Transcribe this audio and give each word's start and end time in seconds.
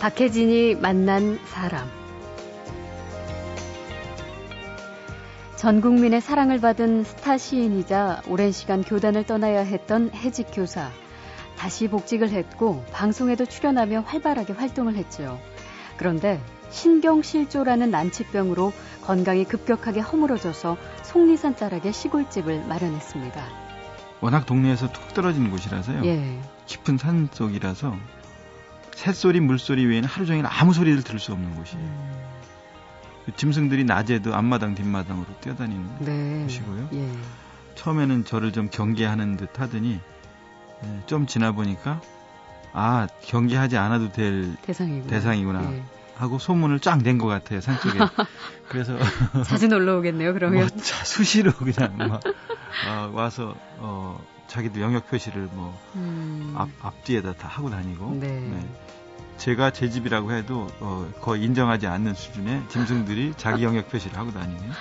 박혜진이 0.00 0.76
만난 0.76 1.38
사람. 1.44 1.86
전 5.56 5.82
국민의 5.82 6.22
사랑을 6.22 6.58
받은 6.58 7.04
스타 7.04 7.36
시인이자 7.36 8.22
오랜 8.26 8.50
시간 8.50 8.82
교단을 8.82 9.24
떠나야 9.26 9.60
했던 9.60 10.10
해직 10.14 10.46
교사. 10.54 10.90
다시 11.58 11.86
복직을 11.86 12.30
했고 12.30 12.82
방송에도 12.92 13.44
출연하며 13.44 14.00
활발하게 14.06 14.54
활동을 14.54 14.96
했죠. 14.96 15.38
그런데 15.98 16.40
신경실조라는 16.70 17.90
난치병으로 17.90 18.72
건강이 19.02 19.44
급격하게 19.44 20.00
허물어져서 20.00 20.78
속리산 21.02 21.56
자락에 21.56 21.92
시골집을 21.92 22.64
마련했습니다. 22.64 23.44
워낙 24.22 24.46
동네에서 24.46 24.90
툭 24.92 25.12
떨어진 25.12 25.50
곳이라서요. 25.50 26.06
예. 26.06 26.40
깊은 26.64 26.96
산 26.96 27.28
속이라서 27.30 27.98
새소리, 28.94 29.40
물소리 29.40 29.86
외에는 29.86 30.08
하루 30.08 30.26
종일 30.26 30.44
아무 30.46 30.72
소리를 30.72 31.02
들을 31.02 31.18
수 31.20 31.32
없는 31.32 31.54
곳이에요. 31.54 31.82
음, 31.84 32.22
그 33.26 33.34
짐승들이 33.36 33.84
낮에도 33.84 34.34
앞마당, 34.34 34.74
뒷마당으로 34.74 35.26
뛰어다니는 35.40 35.90
네. 36.00 36.42
곳이고요. 36.44 36.88
예. 36.94 37.12
처음에는 37.76 38.24
저를 38.24 38.52
좀 38.52 38.68
경계하는 38.70 39.36
듯 39.36 39.58
하더니 39.58 40.00
예, 40.84 41.00
좀 41.06 41.26
지나 41.26 41.52
보니까 41.52 42.00
아 42.72 43.06
경계하지 43.22 43.76
않아도 43.78 44.12
될 44.12 44.54
대상이구나. 44.62 45.06
대상이구나. 45.08 45.72
예. 45.72 45.82
하고 46.16 46.38
소문을 46.38 46.80
쫙 46.80 46.98
낸 47.02 47.16
것 47.16 47.26
같아요 47.28 47.60
산쪽에. 47.62 47.98
그래서 48.68 48.98
자주 49.46 49.68
놀러 49.68 49.96
오겠네요, 49.98 50.34
그러면. 50.34 50.60
뭐 50.60 50.82
자, 50.82 51.02
수시로 51.04 51.52
그냥 51.52 51.96
막 51.96 52.20
어, 52.88 53.10
와서 53.14 53.54
어, 53.78 54.22
자기도 54.50 54.80
영역 54.80 55.08
표시를 55.08 55.48
뭐 55.52 55.78
음, 55.94 56.54
앞, 56.56 56.68
앞뒤에다 56.82 57.34
다 57.34 57.46
하고 57.46 57.70
다니고 57.70 58.18
네. 58.20 58.52
제가 59.36 59.70
제 59.70 59.88
집이라고 59.88 60.32
해도 60.32 60.66
어, 60.80 61.08
거의 61.20 61.44
인정하지 61.44 61.86
않는 61.86 62.14
수준의 62.14 62.64
짐승들이 62.68 63.34
자기 63.38 63.62
영역 63.62 63.88
표시를 63.88 64.18
하고 64.18 64.32
다니네요. 64.32 64.72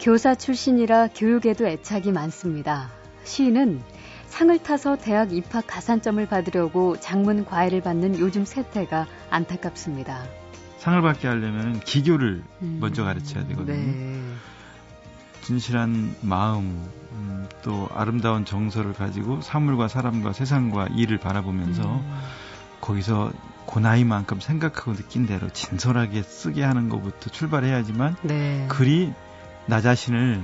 교사 0.00 0.34
출신이라 0.34 1.08
교육에도 1.08 1.66
애착이 1.66 2.10
많습니다. 2.10 2.90
시인은 3.24 3.82
상을 4.28 4.58
타서 4.58 4.96
대학 4.96 5.32
입학 5.32 5.66
가산점을 5.66 6.24
받으려고 6.26 6.98
장문 6.98 7.44
과외를 7.44 7.82
받는 7.82 8.18
요즘 8.18 8.46
세태가 8.46 9.06
안타깝습니다. 9.28 10.24
상을 10.78 11.02
받게 11.02 11.28
하려면 11.28 11.80
기교를 11.80 12.42
음, 12.62 12.78
먼저 12.80 13.04
가르쳐야 13.04 13.46
되거든요. 13.48 13.76
네. 13.76 14.22
진실한 15.46 16.16
마음, 16.22 16.84
음, 17.12 17.46
또 17.62 17.88
아름다운 17.94 18.44
정서를 18.44 18.94
가지고 18.94 19.40
사물과 19.42 19.86
사람과 19.86 20.32
세상과 20.32 20.88
일을 20.96 21.18
바라보면서 21.18 21.84
음, 21.84 22.18
거기서 22.80 23.30
그 23.72 23.78
나이만큼 23.78 24.40
생각하고 24.40 24.94
느낀 24.94 25.24
대로 25.26 25.48
진솔하게 25.48 26.24
쓰게 26.24 26.64
하는 26.64 26.88
것부터 26.88 27.30
출발해야지만 27.30 28.16
네. 28.22 28.66
글이 28.68 29.12
나 29.66 29.80
자신을 29.80 30.42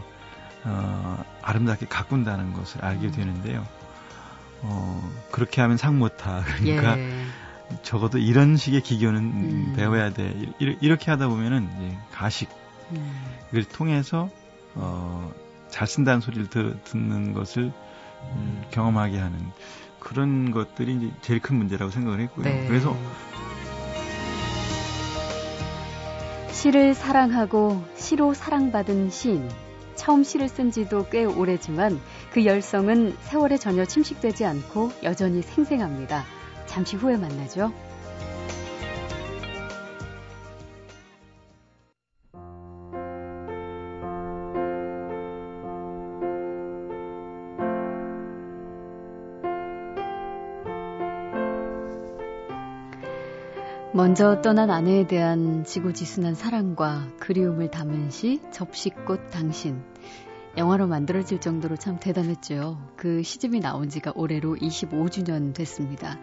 어, 0.66 1.24
아름답게 1.42 1.86
가꾼다는 1.86 2.52
것을 2.52 2.84
알게 2.84 3.06
음. 3.08 3.10
되는데요. 3.12 3.66
어, 4.60 5.10
그렇게 5.32 5.60
하면 5.62 5.78
상 5.78 5.98
못하. 5.98 6.44
그러니까 6.62 6.96
예. 6.96 7.24
적어도 7.82 8.18
이런 8.18 8.56
식의 8.56 8.82
기교는 8.82 9.20
음. 9.20 9.72
배워야 9.74 10.12
돼. 10.12 10.32
이- 10.60 10.76
이렇게 10.80 11.10
하다 11.10 11.26
보면은 11.26 11.68
이제 11.76 11.98
가식을 12.12 12.54
음, 12.92 13.64
통해서 13.72 14.30
어, 14.74 15.32
잘 15.68 15.86
쓴다는 15.86 16.20
소리를 16.20 16.48
드, 16.48 16.78
듣는 16.84 17.32
것을 17.32 17.72
음, 18.34 18.62
경험하게 18.70 19.18
하는 19.18 19.38
그런 19.98 20.50
것들이 20.50 20.96
이제 20.96 21.10
제일 21.22 21.40
큰 21.40 21.56
문제라고 21.56 21.90
생각을 21.90 22.20
했고요. 22.20 22.44
네. 22.44 22.66
그래서 22.66 22.96
시를 26.50 26.94
사랑하고 26.94 27.82
시로 27.96 28.34
사랑받은 28.34 29.10
시인. 29.10 29.48
처음 29.94 30.24
시를 30.24 30.48
쓴 30.48 30.70
지도 30.70 31.08
꽤 31.08 31.24
오래지만 31.24 32.00
그 32.32 32.44
열성은 32.44 33.16
세월에 33.20 33.56
전혀 33.56 33.84
침식되지 33.84 34.44
않고 34.44 34.90
여전히 35.02 35.42
생생합니다. 35.42 36.24
잠시 36.66 36.96
후에 36.96 37.16
만나죠. 37.16 37.72
먼저 53.94 54.40
떠난 54.40 54.70
아내에 54.70 55.06
대한 55.06 55.64
지고지순한 55.64 56.34
사랑과 56.34 57.06
그리움을 57.18 57.70
담은 57.70 58.08
시 58.08 58.40
접시꽃 58.50 59.30
당신. 59.30 59.82
영화로 60.56 60.86
만들어질 60.86 61.40
정도로 61.40 61.76
참 61.76 62.00
대단했죠. 62.00 62.78
그 62.96 63.22
시집이 63.22 63.60
나온 63.60 63.90
지가 63.90 64.12
올해로 64.14 64.56
25주년 64.56 65.52
됐습니다. 65.52 66.18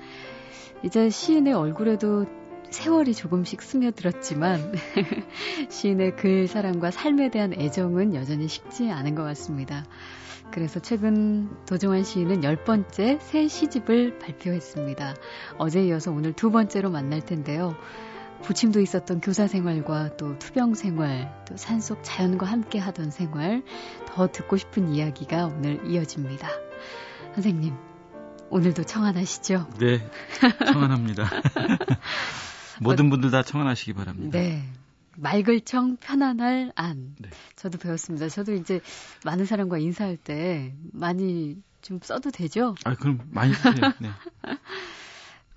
이제 0.82 1.12
시인의 1.12 1.54
얼굴에도 1.54 2.26
세월이 2.72 3.14
조금씩 3.14 3.62
스며들었지만 3.62 4.74
시인의 5.70 6.16
글 6.16 6.48
사랑과 6.48 6.90
삶에 6.90 7.30
대한 7.30 7.54
애정은 7.54 8.16
여전히 8.16 8.48
식지 8.48 8.90
않은 8.90 9.14
것 9.14 9.22
같습니다. 9.24 9.86
그래서 10.52 10.80
최근 10.80 11.50
도종환 11.66 12.04
시인은 12.04 12.44
열 12.44 12.64
번째 12.64 13.20
새 13.22 13.48
시집을 13.48 14.20
발표했습니다. 14.20 15.16
어제 15.58 15.86
이어서 15.86 16.12
오늘 16.12 16.34
두 16.34 16.52
번째로 16.52 16.90
만날 16.90 17.22
텐데요. 17.22 17.76
부침도 18.44 18.80
있었던 18.82 19.22
교사 19.22 19.48
생활과 19.48 20.16
또 20.18 20.40
투병 20.40 20.74
생활, 20.74 21.44
또 21.48 21.58
산속 21.58 22.00
자연과 22.04 22.46
함께 22.46 22.80
하던 22.80 23.12
생활, 23.12 23.64
더 24.08 24.28
듣고 24.32 24.58
싶은 24.58 24.94
이야기가 24.94 25.46
오늘 25.48 25.86
이어집니다. 25.86 26.48
선생님, 27.36 27.76
오늘도 28.50 28.84
청안하시죠? 28.84 29.68
네 29.80 30.10
청안합니다. 30.66 31.30
모든 32.82 33.10
분들 33.10 33.30
다 33.32 33.44
청안하시기 33.44 33.94
바랍니다. 33.94 34.40
네. 34.40 34.64
말글청 35.20 35.98
편안할 35.98 36.72
안. 36.76 37.16
네. 37.20 37.30
저도 37.56 37.78
배웠습니다. 37.78 38.30
저도 38.30 38.54
이제 38.54 38.82
많은 39.26 39.46
사람과 39.46 39.78
인사할 39.78 40.18
때 40.18 40.74
많이 40.94 41.62
좀 41.82 42.00
써도 42.02 42.32
되죠? 42.32 42.76
아 42.86 42.96
그럼 42.96 43.20
많이 43.32 43.54
쓰세요. 43.54 43.94
네. 44.00 44.10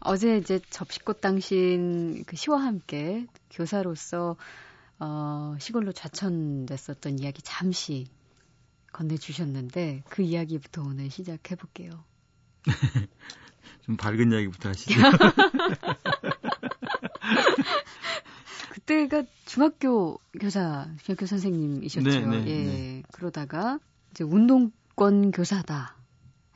어제 0.00 0.36
이제 0.36 0.60
접시꽃 0.70 1.20
당신 1.20 2.24
그 2.26 2.34
시와 2.36 2.60
함께 2.60 3.26
교사로서 3.50 4.36
어, 4.98 5.56
시골로 5.58 5.92
좌천됐었던 5.92 7.20
이야기 7.20 7.40
잠시 7.42 8.06
건네주셨는데 8.92 10.02
그 10.08 10.22
이야기부터 10.22 10.82
오늘 10.82 11.10
시작해 11.10 11.56
볼게요. 11.56 12.04
좀 13.82 13.96
밝은 13.96 14.32
이야기부터 14.32 14.70
하시죠. 14.70 14.94
그때가 18.84 19.24
중학교 19.44 20.18
교사, 20.40 20.88
중학교 21.02 21.26
선생님이셨죠. 21.26 22.08
네, 22.08 22.26
네, 22.26 22.46
예. 22.46 22.64
네. 22.64 23.02
그러다가 23.12 23.78
이제 24.10 24.24
운동권 24.24 25.30
교사다 25.30 25.96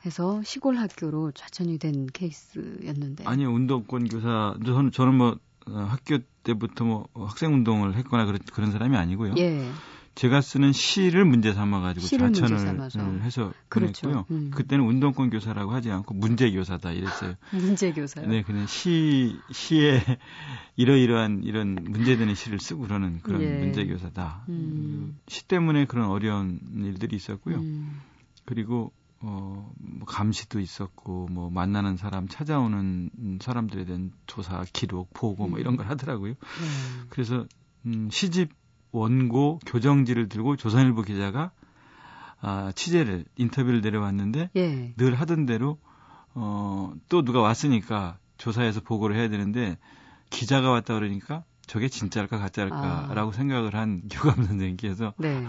해서 0.05 0.41
시골 0.43 0.77
학교로 0.77 1.31
좌천이 1.31 1.77
된 1.79 2.07
케이스였는데. 2.07 3.25
아니 3.25 3.45
운동권 3.45 4.09
교사 4.09 4.57
저는 4.65 4.91
저는 4.91 5.15
뭐 5.15 5.37
어, 5.67 5.71
학교 5.71 6.19
때부터 6.43 6.85
뭐 6.85 7.07
학생 7.13 7.53
운동을 7.53 7.95
했거나 7.95 8.25
그런 8.25 8.39
그런 8.53 8.71
사람이 8.71 8.95
아니고요. 8.95 9.35
예. 9.37 9.69
제가 10.17 10.41
쓰는 10.41 10.71
시를 10.71 11.25
문제 11.25 11.53
삼아 11.53 11.79
가지고 11.79 12.07
자천을. 12.07 12.57
음, 12.97 13.21
해서 13.21 13.53
그렇죠. 13.69 14.01
보냈고요. 14.01 14.25
음. 14.31 14.51
그때는 14.51 14.83
운동권 14.83 15.29
교사라고 15.29 15.71
하지 15.71 15.91
않고 15.91 16.15
문제 16.15 16.51
교사다 16.51 16.91
이랬어요. 16.91 17.35
문제 17.53 17.93
교사요. 17.93 18.27
네, 18.27 18.41
그냥 18.41 18.65
시 18.65 19.37
시에 19.51 20.01
이러이러한 20.75 21.43
이런 21.43 21.75
문제되는 21.75 22.33
시를 22.33 22.59
쓰고 22.59 22.81
그러는 22.81 23.19
그런 23.21 23.43
예. 23.43 23.59
문제 23.59 23.85
교사다. 23.85 24.45
음. 24.49 25.19
시 25.27 25.47
때문에 25.47 25.85
그런 25.85 26.09
어려운 26.09 26.61
일들이 26.73 27.15
있었고요. 27.15 27.57
음. 27.57 28.01
그리고 28.45 28.91
어, 29.19 29.71
뭐 29.79 30.05
감시도 30.05 30.59
있었고, 30.59 31.27
뭐, 31.31 31.49
만나는 31.49 31.97
사람, 31.97 32.27
찾아오는 32.27 33.09
음, 33.17 33.39
사람들에 33.41 33.85
대한 33.85 34.11
조사, 34.27 34.63
기록, 34.71 35.11
보고, 35.11 35.47
뭐, 35.47 35.57
이런 35.57 35.75
걸 35.75 35.87
하더라고요. 35.87 36.33
네. 36.33 36.37
그래서, 37.09 37.47
음, 37.87 38.09
시집 38.11 38.51
원고 38.97 39.59
교정지를 39.65 40.29
들고 40.29 40.55
조선일보 40.55 41.03
기자가, 41.03 41.51
아, 42.41 42.71
취재를, 42.75 43.25
인터뷰를 43.35 43.81
내려왔는데, 43.81 44.49
예. 44.55 44.93
늘 44.95 45.15
하던 45.15 45.45
대로, 45.45 45.79
어, 46.33 46.93
또 47.09 47.23
누가 47.23 47.41
왔으니까 47.41 48.17
조사해서 48.37 48.81
보고를 48.81 49.15
해야 49.15 49.29
되는데, 49.29 49.77
기자가 50.29 50.69
왔다 50.69 50.93
그러니까, 50.93 51.43
저게 51.67 51.89
진짜일까 51.89 52.37
가짜일까 52.37 53.07
아. 53.09 53.13
라고 53.13 53.31
생각을 53.31 53.75
한 53.75 54.01
교감 54.09 54.43
선생님께서 54.43 55.13
네. 55.17 55.45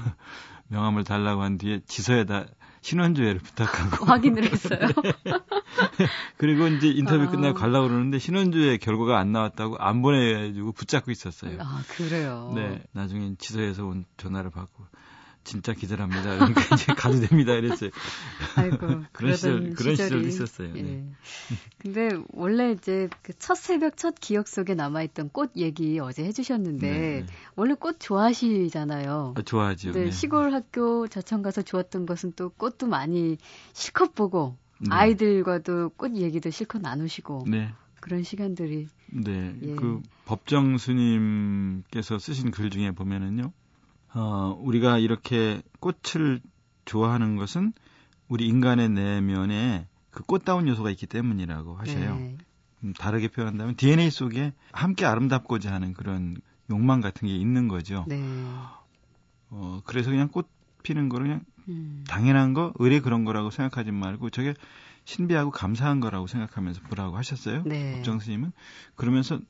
명함을 0.66 1.04
달라고 1.04 1.42
한 1.42 1.58
뒤에 1.58 1.80
지서에다 1.86 2.46
신원조회를 2.88 3.40
부탁하고 3.40 4.06
확인을 4.06 4.50
했어요. 4.50 4.80
그리고 6.38 6.68
이제 6.68 6.88
인터뷰 6.88 7.24
아. 7.24 7.30
끝나고 7.30 7.54
가려고 7.58 7.88
그러는데 7.88 8.18
신원조회 8.18 8.78
결과가 8.78 9.18
안 9.18 9.30
나왔다고 9.32 9.76
안 9.78 10.00
보내가지고 10.00 10.72
붙잡고 10.72 11.10
있었어요. 11.10 11.58
아 11.60 11.82
그래요. 11.88 12.50
네, 12.54 12.82
나중엔 12.92 13.36
지소에서 13.36 13.84
온 13.84 14.06
전화를 14.16 14.50
받고 14.50 14.86
진짜 15.48 15.72
기절합니다. 15.72 16.22
그러니까 16.36 16.74
이제 16.74 16.92
가도 16.92 17.20
됩니다. 17.20 17.54
이랬어요. 17.54 17.90
아이고, 18.56 18.76
그런 19.12 19.34
시절, 19.34 19.72
그런 19.72 19.96
시절도 19.96 20.28
있었어요. 20.28 20.76
예. 20.76 20.82
네. 20.82 21.04
근데 21.78 22.10
원래 22.32 22.72
이제 22.72 23.08
그첫 23.22 23.56
새벽 23.56 23.96
첫 23.96 24.14
기억 24.20 24.46
속에 24.46 24.74
남아있던 24.74 25.30
꽃 25.30 25.52
얘기 25.56 25.98
어제 26.00 26.22
해주셨는데 26.24 26.90
네, 26.90 27.20
네. 27.20 27.26
원래 27.56 27.74
꽃 27.74 27.96
좋아하시잖아요. 27.98 29.34
아, 29.36 29.42
좋아하죠. 29.42 29.92
네, 29.92 30.10
시골 30.10 30.52
학교 30.52 31.08
저천 31.08 31.40
가서 31.42 31.62
좋았던 31.62 32.04
것은 32.04 32.34
또 32.36 32.50
꽃도 32.50 32.86
많이 32.86 33.38
실컷 33.72 34.14
보고 34.14 34.56
네. 34.80 34.88
아이들과도 34.90 35.90
꽃 35.96 36.14
얘기도 36.16 36.50
실컷 36.50 36.82
나누시고 36.82 37.46
네. 37.48 37.72
그런 38.00 38.22
시간들이 38.22 38.88
네, 39.06 39.56
예. 39.62 39.74
그 39.74 40.02
법정 40.26 40.76
스님께서 40.76 42.18
쓰신 42.18 42.50
글 42.50 42.68
중에 42.68 42.90
보면은요. 42.90 43.52
어, 44.14 44.58
우리가 44.60 44.98
이렇게 44.98 45.62
꽃을 45.80 46.40
좋아하는 46.84 47.36
것은 47.36 47.72
우리 48.28 48.46
인간의 48.46 48.90
내면에 48.90 49.86
그 50.10 50.22
꽃다운 50.22 50.68
요소가 50.68 50.90
있기 50.90 51.06
때문이라고 51.06 51.76
하셔요. 51.76 52.16
네. 52.16 52.38
음, 52.84 52.92
다르게 52.94 53.28
표현한다면 53.28 53.76
DNA 53.76 54.10
속에 54.10 54.52
함께 54.72 55.04
아름답고자 55.04 55.72
하는 55.72 55.94
그런 55.94 56.36
욕망 56.70 57.00
같은 57.00 57.28
게 57.28 57.34
있는 57.34 57.68
거죠. 57.68 58.04
네. 58.08 58.22
어, 59.50 59.80
그래서 59.84 60.10
그냥 60.10 60.28
꽃 60.28 60.48
피는 60.82 61.08
거를 61.08 61.26
그냥 61.26 61.44
음. 61.68 62.04
당연한 62.08 62.54
거, 62.54 62.72
의뢰 62.78 63.00
그런 63.00 63.24
거라고 63.24 63.50
생각하지 63.50 63.90
말고 63.92 64.30
저게 64.30 64.54
신비하고 65.04 65.50
감사한 65.50 66.00
거라고 66.00 66.26
생각하면서 66.26 66.82
보라고 66.82 67.16
하셨어요. 67.16 67.62
네. 67.64 67.92
법정 67.92 68.20
스님은 68.20 68.52
그러면서 68.94 69.40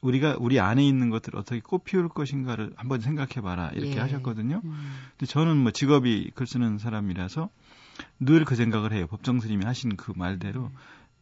우리가 0.00 0.36
우리 0.38 0.58
안에 0.60 0.86
있는 0.86 1.10
것들을 1.10 1.38
어떻게 1.38 1.60
꽃 1.60 1.84
피울 1.84 2.08
것인가를 2.08 2.72
한번 2.76 3.00
생각해 3.00 3.42
봐라. 3.42 3.70
이렇게 3.74 3.96
예. 3.96 4.00
하셨거든요. 4.00 4.60
음. 4.64 4.90
근데 5.18 5.26
저는 5.30 5.56
뭐 5.58 5.70
직업이 5.72 6.30
글 6.34 6.46
쓰는 6.46 6.78
사람이라서 6.78 7.50
늘 8.20 8.44
그 8.44 8.56
생각을 8.56 8.92
해요. 8.92 9.06
법정 9.08 9.40
스님이 9.40 9.64
하신 9.66 9.96
그 9.96 10.12
말대로 10.16 10.62
음. 10.64 10.70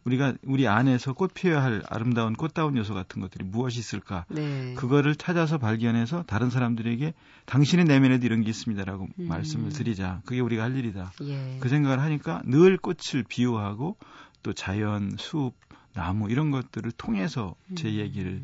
우리가 0.04 0.34
우리 0.44 0.66
안에서 0.69 1.12
꽃 1.12 1.34
피워야 1.34 1.62
할 1.62 1.82
아름다운 1.90 2.34
꽃다운 2.34 2.76
요소 2.76 2.94
같은 2.94 3.20
것들이 3.20 3.44
무엇이 3.44 3.80
있을까? 3.80 4.25
네. 4.28 4.75
그거를 4.75 5.16
찾아서 5.16 5.58
발견해서 5.58 6.22
다른 6.22 6.48
사람들에게 6.50 7.12
당신의 7.46 7.84
내면에도 7.84 8.25
이런 8.25 8.42
게 8.42 8.50
있습니다라고 8.50 9.08
음. 9.19 9.28
말씀을 9.28 9.70
드리자. 9.70 10.22
그게 10.25 10.40
우리가 10.40 10.62
할 10.62 10.76
일이다. 10.76 11.12
예. 11.22 11.58
그 11.60 11.69
생각을 11.69 12.00
하니까 12.00 12.42
늘 12.46 12.78
꽃을 12.78 13.25
비유하고 13.28 13.96
또 14.42 14.52
자연, 14.52 15.16
숲, 15.19 15.54
나무 15.92 16.30
이런 16.30 16.52
것들을 16.52 16.90
통해서 16.92 17.56
제 17.75 17.88
음. 17.88 17.94
얘기를 17.94 18.42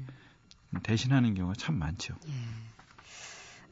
대신하는 0.82 1.34
경우가 1.34 1.54
참 1.56 1.78
많죠. 1.78 2.14
예. 2.26 2.32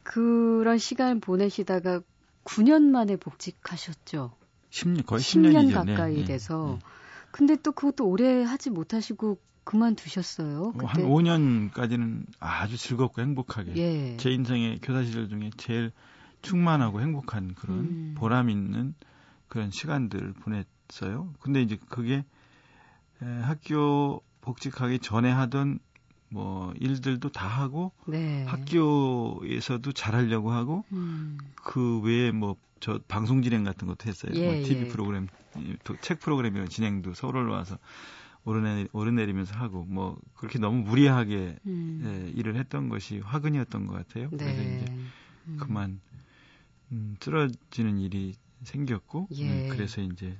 그런 0.02 0.78
시간 0.78 1.20
보내시다가 1.20 2.00
9년 2.44 2.82
만에 2.82 3.16
복직하셨죠. 3.16 4.32
10년 4.70 5.06
거의 5.06 5.20
10년, 5.22 5.70
10년 5.70 5.74
가까이 5.74 6.16
네, 6.16 6.24
돼서. 6.24 6.78
네. 6.80 6.86
근데 7.30 7.56
또 7.56 7.72
그것도 7.72 8.06
오래 8.08 8.42
하지 8.42 8.70
못하시고 8.70 9.38
그만두셨어요. 9.64 10.72
그때. 10.72 10.86
한 10.86 11.02
5년까지는 11.02 12.26
아주 12.40 12.76
즐겁고 12.76 13.22
행복하게 13.22 13.76
예. 13.76 14.16
제 14.16 14.30
인생의 14.30 14.80
교사 14.82 15.04
시절 15.04 15.28
중에 15.28 15.50
제일 15.56 15.92
충만하고 16.42 17.00
행복한 17.00 17.54
그런 17.54 17.78
음. 17.78 18.14
보람 18.18 18.50
있는 18.50 18.94
그런 19.48 19.70
시간들을 19.70 20.32
보냈어요. 20.32 21.32
근데 21.38 21.62
이제 21.62 21.78
그게 21.88 22.24
학교 23.20 24.20
복직하기 24.40 24.98
전에 24.98 25.30
하던 25.30 25.78
뭐 26.32 26.72
일들도 26.80 27.28
다 27.30 27.46
하고 27.46 27.92
네. 28.06 28.44
학교에서도 28.44 29.92
잘하려고 29.92 30.50
하고 30.52 30.84
음. 30.92 31.38
그 31.54 32.00
외에 32.00 32.32
뭐 32.32 32.56
저 32.82 32.98
방송 33.06 33.42
진행 33.42 33.62
같은 33.62 33.86
것도 33.86 34.08
했어요. 34.08 34.32
예, 34.34 34.44
뭐 34.44 34.66
TV 34.66 34.82
예. 34.82 34.88
프로그램, 34.88 35.28
책 36.00 36.18
프로그램이나 36.18 36.66
진행도 36.66 37.14
서울 37.14 37.48
와서 37.48 37.78
오르내 38.44 38.88
오르내리면서 38.90 39.54
하고 39.54 39.84
뭐 39.84 40.18
그렇게 40.34 40.58
너무 40.58 40.82
무리하게 40.82 41.58
음. 41.64 42.02
예, 42.04 42.30
일을 42.36 42.56
했던 42.56 42.88
것이 42.88 43.20
화근이었던 43.20 43.86
것 43.86 43.94
같아요. 43.94 44.28
네. 44.30 44.36
그래서 44.36 44.62
이제 44.62 44.84
음. 45.46 45.56
그만 45.60 46.00
음, 46.90 47.14
쓰러지는 47.20 48.00
일이 48.00 48.34
생겼고 48.64 49.28
예. 49.36 49.48
음, 49.48 49.68
그래서 49.70 50.00
이제 50.02 50.36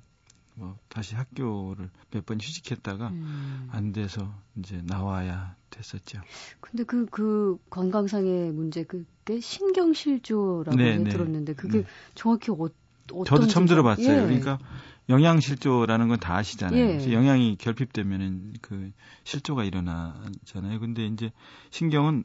뭐 0.56 0.76
다시 0.88 1.14
학교를 1.14 1.90
몇 2.10 2.26
번 2.26 2.40
휴직했다가 2.40 3.06
음. 3.10 3.68
안 3.70 3.92
돼서 3.92 4.34
이제 4.56 4.82
나와야 4.84 5.54
됐었죠. 5.72 6.20
근데 6.60 6.84
그, 6.84 7.06
그 7.06 7.58
건강상의 7.70 8.52
문제, 8.52 8.84
그게 8.84 9.40
신경실조라고 9.40 10.76
네, 10.76 10.98
네, 10.98 11.10
들었는데 11.10 11.54
그게 11.54 11.78
네. 11.78 11.84
정확히 12.14 12.50
어, 12.52 12.68
어떤 13.12 13.24
저도 13.24 13.46
처음 13.48 13.66
들어봤어요. 13.66 14.16
예. 14.16 14.22
그러니까 14.22 14.58
영양실조라는 15.08 16.08
건 16.08 16.18
다 16.20 16.36
아시잖아요. 16.36 17.00
예. 17.00 17.12
영양이 17.12 17.56
결핍되면은 17.56 18.54
그 18.62 18.92
실조가 19.24 19.64
일어나잖아요. 19.64 20.78
근데 20.78 21.06
이제 21.06 21.32
신경은 21.70 22.24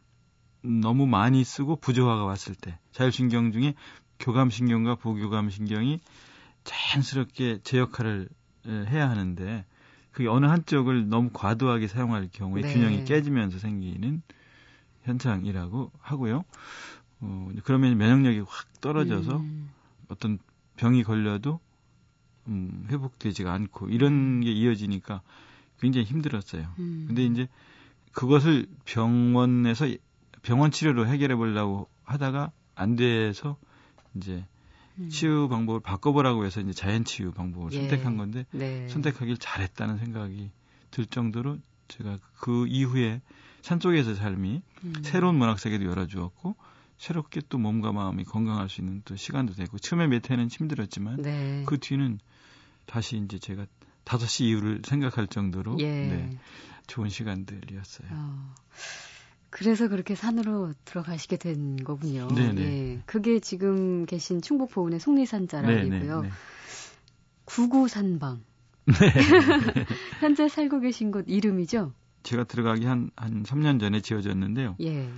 너무 0.61 1.07
많이 1.07 1.43
쓰고 1.43 1.77
부조화가 1.77 2.25
왔을 2.25 2.53
때 2.53 2.77
자율신경 2.91 3.51
중에 3.51 3.73
교감신경과 4.19 4.95
부교감신경이 4.95 5.99
자연스럽게 6.63 7.59
제 7.63 7.77
역할을 7.79 8.29
해야 8.67 9.09
하는데 9.09 9.65
그게 10.17 10.29
어느 10.29 10.47
한쪽을 10.47 11.09
너무 11.09 11.29
과도하게 11.31 11.87
사용할 11.87 12.27
경우에 12.31 12.63
네. 12.63 12.73
균형이 12.73 13.03
깨지면서 13.03 13.59
생기는 13.59 14.23
현상이라고 15.03 15.91
하고요. 15.99 16.43
어, 17.19 17.51
그러면 17.63 17.99
면역력이 17.99 18.39
확 18.39 18.81
떨어져서 18.81 19.37
음. 19.37 19.69
어떤 20.07 20.39
병이 20.77 21.03
걸려도 21.03 21.59
음, 22.47 22.87
회복되지가 22.89 23.53
않고 23.53 23.89
이런 23.89 24.41
게 24.41 24.51
이어지니까 24.51 25.21
굉장히 25.79 26.07
힘들었어요. 26.07 26.67
음. 26.79 27.03
근데 27.05 27.23
이제 27.23 27.47
그것을 28.11 28.65
병원에서 28.85 29.85
병원 30.41 30.71
치료로 30.71 31.05
해결해 31.05 31.35
보려고 31.35 31.89
하다가 32.05 32.51
안 32.73 32.95
돼서 32.95 33.55
이제 34.15 34.31
음. 34.31 34.45
치유 35.09 35.47
방법을 35.49 35.79
바꿔보라고 35.81 36.45
해서 36.45 36.61
이제 36.61 36.73
자연 36.73 37.03
치유 37.03 37.31
방법을 37.31 37.71
예. 37.73 37.77
선택한 37.77 38.17
건데 38.17 38.45
네. 38.51 38.87
선택하길 38.89 39.37
잘했다는 39.37 39.97
생각이 39.99 40.49
들 40.91 41.05
정도로 41.05 41.59
제가 41.87 42.19
그 42.39 42.67
이후에 42.67 43.21
산속에서 43.61 44.15
삶이 44.15 44.61
음. 44.83 44.93
새로운 45.03 45.35
문학 45.35 45.59
세계도 45.59 45.85
열어주었고 45.85 46.55
새롭게 46.97 47.41
또 47.49 47.57
몸과 47.57 47.91
마음이 47.91 48.23
건강할 48.23 48.69
수 48.69 48.81
있는 48.81 49.01
또 49.05 49.15
시간도 49.15 49.53
되고 49.53 49.77
처음에 49.77 50.07
몇 50.07 50.29
해는 50.29 50.47
힘들었지만 50.49 51.21
네. 51.21 51.63
그 51.65 51.77
뒤는 51.79 52.19
다시 52.85 53.17
이제 53.17 53.37
제가 53.37 53.65
5시 54.05 54.45
이후를 54.45 54.81
생각할 54.85 55.27
정도로 55.27 55.77
예. 55.79 55.85
네, 55.85 56.37
좋은 56.87 57.09
시간들이었어요. 57.09 58.07
어. 58.11 58.55
그래서 59.49 59.87
그렇게 59.87 60.15
산으로 60.15 60.73
들어가시게 60.85 61.37
된 61.37 61.77
거군요. 61.83 62.27
네네. 62.27 62.61
예. 62.61 63.01
그게 63.05 63.39
지금 63.39 64.05
계신 64.05 64.41
충북 64.41 64.71
보은의 64.71 64.99
속리산 64.99 65.47
자락이고요. 65.47 66.21
네네. 66.21 66.33
구구산방. 67.45 68.43
네. 68.85 68.93
현재 70.19 70.47
살고 70.47 70.81
계신 70.81 71.11
곳 71.11 71.25
이름이죠? 71.27 71.93
제가 72.23 72.43
들어가기 72.43 72.85
한, 72.85 73.09
한 73.15 73.43
3년 73.43 73.79
전에 73.79 74.01
지어졌는데요. 74.01 74.75
예. 74.81 75.09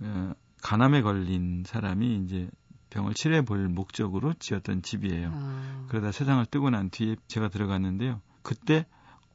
어, 0.00 0.34
간암에 0.62 1.02
걸린 1.02 1.64
사람이 1.66 2.22
이제 2.24 2.50
병을 2.90 3.14
치료해 3.14 3.42
볼 3.42 3.68
목적으로 3.68 4.34
지었던 4.34 4.82
집이에요. 4.82 5.30
아. 5.32 5.86
그러다 5.88 6.12
세상을 6.12 6.44
뜨고 6.46 6.70
난 6.70 6.90
뒤에 6.90 7.16
제가 7.28 7.48
들어갔는데요. 7.48 8.20
그때 8.42 8.86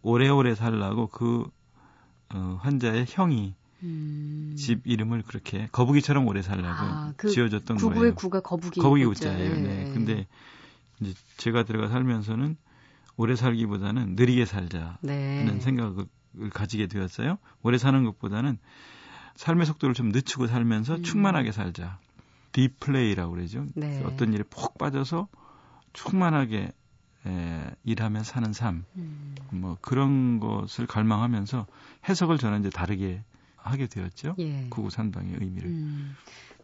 오래오래 0.02 0.56
살라고 0.56 1.08
그 1.08 1.50
어, 2.34 2.60
환자의 2.62 3.06
형이 3.10 3.56
음. 3.84 4.56
집 4.58 4.86
이름을 4.86 5.24
그렇게 5.24 5.68
거북이처럼 5.72 6.28
오래 6.28 6.42
살라고 6.42 6.68
아, 6.68 7.14
그 7.18 7.30
지어줬던 7.30 7.78
거예요. 7.78 8.16
구가 8.16 8.42
거북이 8.42 8.82
거북이 8.82 9.04
우자예요. 9.06 9.56
네. 9.56 9.62
네. 9.62 9.94
근데 9.94 10.28
이제 11.00 11.14
제가 11.38 11.64
들어가 11.64 11.88
살면서는 11.88 12.58
오래 13.16 13.36
살기보다는 13.36 14.16
느리게 14.16 14.46
살자는 14.46 14.98
네. 15.02 15.60
생각을 15.60 16.06
가지게 16.52 16.88
되었어요. 16.88 17.38
오래 17.64 17.78
사는 17.78 18.04
것보다는 18.04 18.58
삶의 19.36 19.66
속도를 19.66 19.96
좀 19.96 20.10
늦추고 20.10 20.48
살면서 20.48 20.96
음. 20.96 21.04
충만하게 21.04 21.52
살자. 21.52 22.00
디플레이라고 22.52 23.32
그러죠. 23.32 23.66
네. 23.76 24.04
어떤 24.04 24.34
일에 24.34 24.44
푹 24.44 24.78
빠져서 24.78 25.28
충만하게 25.94 26.72
에, 27.26 27.72
일하며 27.84 28.24
사는 28.24 28.54
삶, 28.54 28.86
음. 28.96 29.36
뭐 29.52 29.78
그런 29.82 30.40
것을 30.40 30.88
갈망하면서 30.88 31.68
해석을 32.08 32.38
저는 32.38 32.62
이제 32.62 32.70
다르게 32.70 33.24
하게 33.70 33.88
되었죠. 33.88 34.36
예. 34.40 34.68
구구 34.70 34.90
산방의 34.90 35.38
의미를. 35.40 35.70
음. 35.70 36.16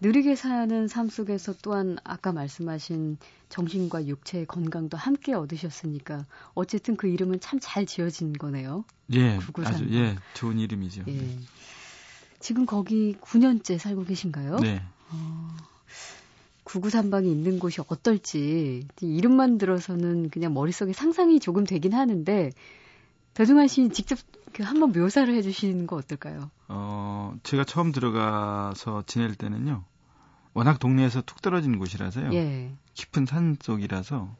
느리게 0.01 0.35
사는 0.35 0.87
삶 0.87 1.09
속에서 1.09 1.53
또한 1.61 1.97
아까 2.03 2.33
말씀하신 2.33 3.17
정신과 3.49 4.07
육체의 4.07 4.45
건강도 4.45 4.97
함께 4.97 5.33
얻으셨으니까 5.33 6.25
어쨌든 6.53 6.97
그 6.97 7.07
이름은 7.07 7.39
참 7.39 7.59
잘 7.61 7.85
지어진 7.85 8.33
거네요. 8.33 8.83
예, 9.13 9.39
아주 9.63 9.87
예, 9.91 10.17
좋은 10.33 10.59
이름이죠. 10.59 11.03
예. 11.07 11.11
네. 11.11 11.39
지금 12.39 12.65
거기 12.65 13.15
9년째 13.21 13.77
살고 13.77 14.03
계신가요? 14.03 14.57
네. 14.57 14.83
어, 15.09 15.57
구구산방이 16.63 17.31
있는 17.31 17.59
곳이 17.59 17.81
어떨지 17.87 18.87
이름만 19.01 19.57
들어서는 19.57 20.29
그냥 20.29 20.53
머릿속에 20.53 20.93
상상이 20.93 21.39
조금 21.39 21.63
되긴 21.63 21.93
하는데 21.93 22.51
대중환 23.35 23.67
씨 23.67 23.89
직접 23.89 24.17
그 24.53 24.63
한번 24.63 24.93
묘사를 24.93 25.31
해주시는 25.35 25.87
거 25.87 25.97
어떨까요? 25.97 26.49
어, 26.69 27.35
제가 27.43 27.65
처음 27.65 27.91
들어가서 27.91 29.03
지낼 29.05 29.35
때는요. 29.35 29.83
워낙 30.53 30.79
동네에서 30.79 31.21
툭 31.21 31.41
떨어진 31.41 31.77
곳이라서요. 31.77 32.33
예. 32.33 32.73
깊은 32.93 33.25
산 33.25 33.57
속이라서 33.61 34.33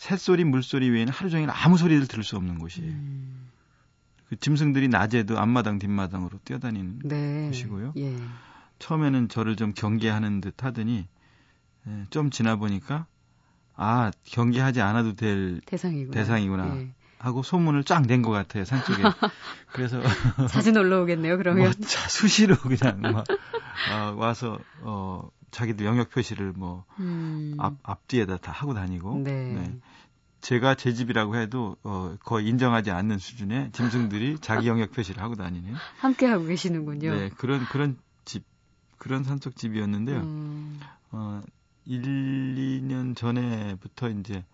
새소리, 0.00 0.44
물소리 0.44 0.88
외에는 0.88 1.12
하루 1.12 1.28
종일 1.28 1.50
아무 1.50 1.76
소리를 1.76 2.06
들을 2.08 2.24
수 2.24 2.36
없는 2.36 2.58
곳이에요. 2.58 2.90
음. 2.90 3.50
그 4.30 4.36
짐승들이 4.36 4.88
낮에도 4.88 5.38
앞마당 5.38 5.78
뒷마당으로 5.78 6.38
뛰어다니는 6.42 7.00
네. 7.04 7.46
곳이고요. 7.48 7.92
예. 7.98 8.16
처음에는 8.78 9.28
저를 9.28 9.56
좀 9.56 9.74
경계하는 9.74 10.40
듯 10.40 10.64
하더니 10.64 11.06
예, 11.86 12.06
좀 12.08 12.30
지나 12.30 12.56
보니까 12.56 13.06
아 13.74 14.10
경계하지 14.24 14.80
않아도 14.80 15.14
될 15.14 15.60
대상이구나. 15.66 16.14
대상이구나. 16.14 16.76
예. 16.78 16.94
하고 17.18 17.42
소문을 17.42 17.84
쫙 17.84 18.02
낸 18.06 18.22
것 18.22 18.30
같아요 18.30 18.64
산쪽에. 18.64 19.02
그래서 19.72 20.00
자주 20.50 20.72
놀러 20.72 21.02
오겠네요 21.02 21.38
그러면. 21.38 21.64
뭐, 21.78 21.86
자, 21.86 22.08
수시로 22.08 22.56
그냥 22.56 23.00
막 23.00 23.24
어, 23.92 24.14
와서 24.16 24.58
어 24.82 25.28
자기들 25.50 25.86
영역 25.86 26.10
표시를 26.10 26.52
뭐 26.52 26.84
음. 27.00 27.56
앞, 27.58 27.74
앞뒤에다 27.82 28.36
다 28.38 28.52
하고 28.52 28.74
다니고. 28.74 29.18
네. 29.24 29.52
네. 29.54 29.78
제가 30.42 30.74
제 30.76 30.92
집이라고 30.92 31.34
해도 31.36 31.76
어, 31.82 32.14
거의 32.22 32.46
인정하지 32.46 32.90
않는 32.92 33.18
수준의 33.18 33.72
짐승들이 33.72 34.38
자기 34.40 34.68
영역 34.68 34.92
표시를 34.92 35.20
하고 35.22 35.34
다니는. 35.34 35.74
함께 35.98 36.26
하고 36.26 36.44
계시는군요. 36.44 37.14
네, 37.14 37.30
그런 37.36 37.64
그런 37.66 37.96
집 38.24 38.44
그런 38.98 39.24
산속 39.24 39.56
집이었는데요. 39.56 40.18
음. 40.20 40.78
어, 41.10 41.42
1, 41.86 42.00
2년 42.54 43.16
전에부터 43.16 44.10
이제 44.10 44.44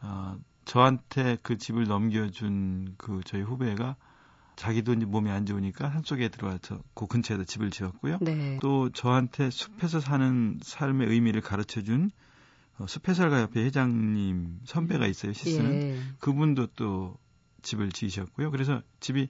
어, 0.00 0.36
저한테 0.68 1.38
그 1.42 1.56
집을 1.56 1.84
넘겨준 1.84 2.94
그 2.98 3.22
저희 3.24 3.40
후배가 3.40 3.96
자기도 4.54 4.92
이제 4.92 5.06
몸이 5.06 5.30
안 5.30 5.46
좋으니까 5.46 5.88
산 5.88 6.02
속에 6.02 6.28
들어와서 6.28 6.82
그 6.92 7.06
근처에다 7.06 7.44
집을 7.44 7.70
지었고요. 7.70 8.18
네. 8.20 8.58
또 8.60 8.90
저한테 8.90 9.48
숲에서 9.48 9.98
사는 9.98 10.58
삶의 10.62 11.08
의미를 11.08 11.40
가르쳐 11.40 11.82
준 11.82 12.10
어, 12.78 12.86
숲해설가 12.86 13.40
협회 13.40 13.64
회장님 13.64 14.60
선배가 14.64 15.06
있어요. 15.06 15.32
시스는 15.32 15.72
예. 15.72 15.98
그분도 16.18 16.66
또 16.76 17.16
집을 17.62 17.90
지으셨고요. 17.90 18.50
그래서 18.50 18.82
집이 19.00 19.28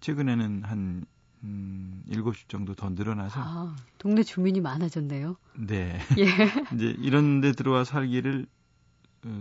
최근에는 0.00 0.62
한 0.64 1.04
음, 1.42 2.02
7집 2.08 2.48
정도 2.48 2.74
더 2.74 2.88
늘어나서 2.88 3.38
아, 3.38 3.76
동네 3.98 4.22
주민이 4.22 4.60
많아졌네요. 4.62 5.36
네. 5.58 5.98
예. 6.16 6.24
이제 6.74 6.94
이런 7.00 7.42
데 7.42 7.52
들어와 7.52 7.84
살기를 7.84 8.46
어, 8.46 8.59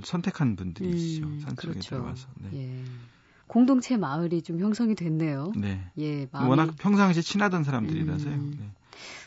선택한 0.04 0.56
분들이시죠. 0.56 1.26
음, 1.26 1.40
산속에 1.42 1.72
그렇죠. 1.72 1.96
들어와서. 1.96 2.28
네. 2.36 2.50
예. 2.54 2.84
공동체 3.48 3.98
마을이 3.98 4.42
좀 4.44 4.60
형성이 4.60 4.94
됐네요. 4.96 5.54
네. 5.56 5.84
예, 5.98 6.28
마음이... 6.32 6.50
워낙 6.50 6.76
평상시에 6.78 7.22
친하던 7.22 7.64
사람들이라서요. 7.64 8.34
음, 8.34 8.58
네. 8.60 8.70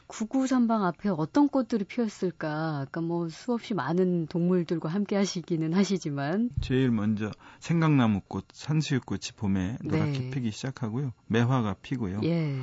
구구산방 0.06 0.84
앞에 0.84 1.08
어떤 1.08 1.48
꽃들이 1.48 1.84
피었을까? 1.84 2.80
아까 2.80 3.00
뭐 3.00 3.28
수없이 3.30 3.72
많은 3.72 4.26
동물들과 4.26 4.90
함께 4.90 5.16
하시기는 5.16 5.72
하시지만 5.72 6.50
제일 6.60 6.90
먼저 6.90 7.30
생강나무꽃, 7.60 8.44
산수유꽃이 8.52 9.20
봄에 9.36 9.78
노랗게 9.82 10.18
네. 10.18 10.30
피기 10.30 10.50
시작하고요. 10.50 11.12
매화가 11.28 11.76
피고요. 11.80 12.20
예. 12.24 12.60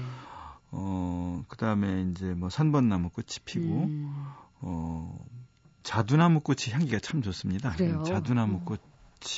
어, 0.71 1.43
그다음에 1.47 2.03
이제 2.11 2.33
뭐 2.35 2.49
산번나무 2.49 3.09
꽃이 3.09 3.39
피고 3.45 3.85
음. 3.85 4.13
어, 4.61 5.17
자두나무 5.83 6.41
꽃이 6.41 6.71
향기가 6.71 6.99
참 6.99 7.21
좋습니다. 7.21 7.71
그래요? 7.71 8.03
자두나무 8.03 8.55
음. 8.55 8.65
꽃이 8.65 8.79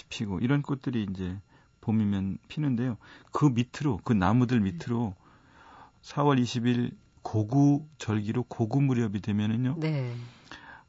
피고 0.10 0.40
이런 0.40 0.62
꽃들이 0.62 1.08
이제 1.10 1.38
봄이면 1.82 2.38
피는데요. 2.48 2.98
그 3.32 3.46
밑으로 3.46 4.00
그 4.04 4.14
나무들 4.14 4.60
밑으로 4.60 5.16
4월 6.04 6.42
20일 6.42 6.96
고구 7.22 7.88
절기로 7.98 8.44
고구 8.44 8.82
무렵이 8.82 9.22
되면은요. 9.22 9.78
네. 9.80 10.14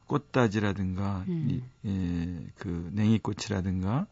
꽃다지라든가 0.07 1.25
음. 1.27 1.47
이, 1.49 1.63
예, 1.87 2.51
그 2.55 2.89
냉이꽃이라든가 2.93 4.07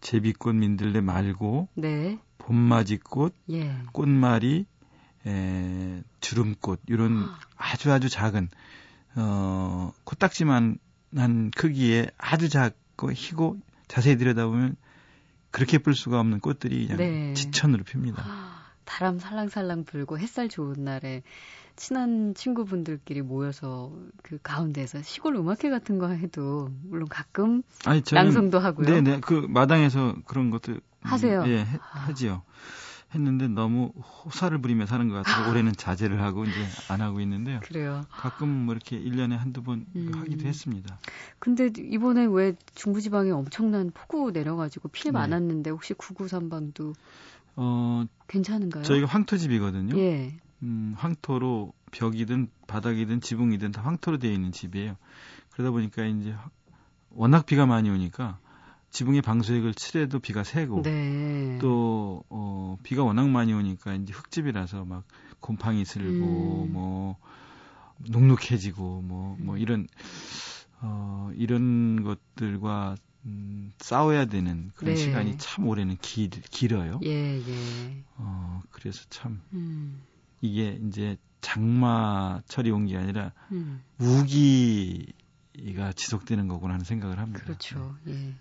제비꽃 0.00 0.54
민들레 0.54 1.00
말고 1.00 1.68
네. 1.74 2.18
봄맞이꽃, 2.38 3.34
예. 3.50 3.76
꽃말이, 3.92 4.66
에, 5.26 6.02
주름꽃 6.20 6.80
이런 6.88 7.24
아주 7.56 7.92
아주 7.92 8.08
작은 8.08 8.48
어, 9.16 9.92
코딱지만 10.04 10.78
한 11.16 11.50
크기의 11.50 12.10
아주 12.16 12.48
작고 12.48 13.12
희고 13.12 13.58
자세히 13.88 14.16
들여다보면 14.16 14.76
그렇게 15.50 15.74
예쁠 15.74 15.94
수가 15.94 16.18
없는 16.20 16.40
꽃들이 16.40 16.86
그냥 16.86 16.96
네. 16.96 17.34
지천으로 17.34 17.84
핍니다. 17.84 18.24
바람 18.84 19.18
살랑살랑 19.18 19.84
불고 19.84 20.18
햇살 20.18 20.48
좋은 20.48 20.84
날에 20.84 21.22
친한 21.76 22.34
친구분들끼리 22.34 23.22
모여서 23.22 23.92
그 24.22 24.38
가운데서 24.42 25.02
시골 25.02 25.36
음악회 25.36 25.70
같은 25.70 25.98
거 25.98 26.08
해도 26.08 26.70
물론 26.84 27.08
가끔 27.08 27.62
아니, 27.84 28.02
저는, 28.02 28.24
낭송도 28.24 28.58
하고요. 28.58 28.86
네네 28.86 29.20
그 29.20 29.46
마당에서 29.48 30.16
그런 30.26 30.50
것도 30.50 30.78
하세요. 31.02 31.42
음, 31.42 31.48
예 31.48 31.60
해, 31.60 31.78
아. 31.92 32.00
하지요. 32.00 32.42
했는데 33.14 33.48
너무 33.48 33.92
호사를 34.24 34.56
부리며 34.58 34.86
사는 34.86 35.08
것 35.08 35.14
같아서 35.14 35.50
올해는 35.50 35.72
자제를 35.72 36.22
하고 36.22 36.44
이제 36.44 36.66
안 36.88 37.00
하고 37.00 37.20
있는데요. 37.20 37.60
그래요. 37.62 38.04
가끔 38.10 38.48
뭐 38.48 38.74
이렇게 38.74 38.98
1년에 38.98 39.36
한두 39.36 39.62
번 39.62 39.86
음. 39.94 40.12
하기도 40.14 40.46
했습니다. 40.46 40.98
근데 41.38 41.70
이번에 41.76 42.26
왜 42.26 42.54
중부지방에 42.74 43.30
엄청난 43.30 43.90
폭우 43.92 44.30
내려가지고 44.30 44.88
피해 44.88 45.10
네. 45.10 45.18
많았는데 45.18 45.70
혹시 45.70 45.94
9935방도 45.94 46.94
어 47.56 48.04
괜찮은가요? 48.28 48.84
저희가 48.84 49.06
황토집이거든요. 49.06 49.98
예. 49.98 50.32
음, 50.62 50.94
황토로 50.96 51.72
벽이든 51.90 52.48
바닥이든 52.66 53.20
지붕이든 53.20 53.72
다 53.72 53.82
황토로 53.82 54.18
되어 54.18 54.32
있는 54.32 54.52
집이에요. 54.52 54.96
그러다 55.50 55.70
보니까 55.70 56.04
이제 56.04 56.34
워낙 57.10 57.44
비가 57.44 57.66
많이 57.66 57.90
오니까 57.90 58.38
지붕에 58.92 59.22
방수액을 59.22 59.74
칠해도 59.74 60.20
비가 60.20 60.44
새고 60.44 60.82
네. 60.82 61.58
또 61.60 62.22
어, 62.28 62.76
비가 62.82 63.02
워낙 63.02 63.28
많이 63.28 63.52
오니까 63.52 63.94
이제 63.94 64.12
흙집이라서 64.12 64.84
막 64.84 65.04
곰팡이 65.40 65.84
슬고 65.84 66.66
음. 66.68 66.72
뭐 66.72 67.16
눅눅해지고 67.98 69.02
뭐뭐 69.02 69.36
뭐 69.40 69.56
이런 69.56 69.86
어 70.80 71.30
이런 71.36 72.02
것들과 72.04 72.96
음, 73.24 73.72
싸워야 73.78 74.26
되는 74.26 74.70
그런 74.74 74.94
네. 74.94 75.00
시간이 75.00 75.38
참 75.38 75.66
올해는 75.68 75.96
길, 76.02 76.28
길어요. 76.30 76.98
예, 77.04 77.38
예. 77.38 78.04
어, 78.16 78.60
그래서 78.70 79.04
참 79.08 79.40
음. 79.52 80.02
이게 80.40 80.78
이제 80.88 81.16
장마철이 81.40 82.70
온 82.72 82.86
게 82.86 82.96
아니라 82.96 83.32
음. 83.52 83.80
우기가 83.98 85.92
지속되는 85.92 86.48
거구나 86.48 86.74
하는 86.74 86.84
생각을 86.84 87.18
합니다. 87.20 87.44
그렇죠. 87.44 87.96
네. 88.04 88.12
예. 88.12 88.34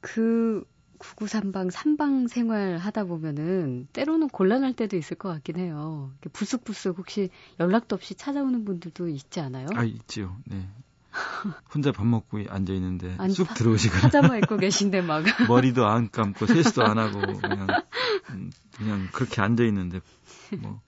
그 0.00 0.64
구구삼방 0.98 1.70
삼방 1.70 2.28
생활 2.28 2.76
하다 2.78 3.04
보면은 3.04 3.86
때로는 3.92 4.28
곤란할 4.28 4.74
때도 4.74 4.96
있을 4.96 5.16
것 5.16 5.28
같긴 5.28 5.58
해요. 5.58 6.12
부숙부숙 6.32 6.98
혹시 6.98 7.30
연락도 7.60 7.96
없이 7.96 8.14
찾아오는 8.14 8.64
분들도 8.64 9.08
있지 9.08 9.40
않아요? 9.40 9.66
아 9.74 9.84
있지요. 9.84 10.36
네. 10.44 10.68
혼자 11.74 11.92
밥 11.92 12.06
먹고 12.06 12.38
앉아 12.48 12.72
있는데 12.74 13.16
쑥 13.30 13.54
들어오시거나 13.54 14.02
파자마 14.02 14.36
입고 14.38 14.56
계신데 14.56 15.02
막 15.02 15.24
머리도 15.48 15.86
안 15.86 16.10
감고 16.10 16.46
세수도 16.46 16.84
안 16.84 16.98
하고 16.98 17.22
그냥 17.40 17.68
음, 18.30 18.50
그냥 18.76 19.08
그렇게 19.12 19.40
앉아 19.40 19.64
있는데 19.64 20.00
뭐 20.58 20.80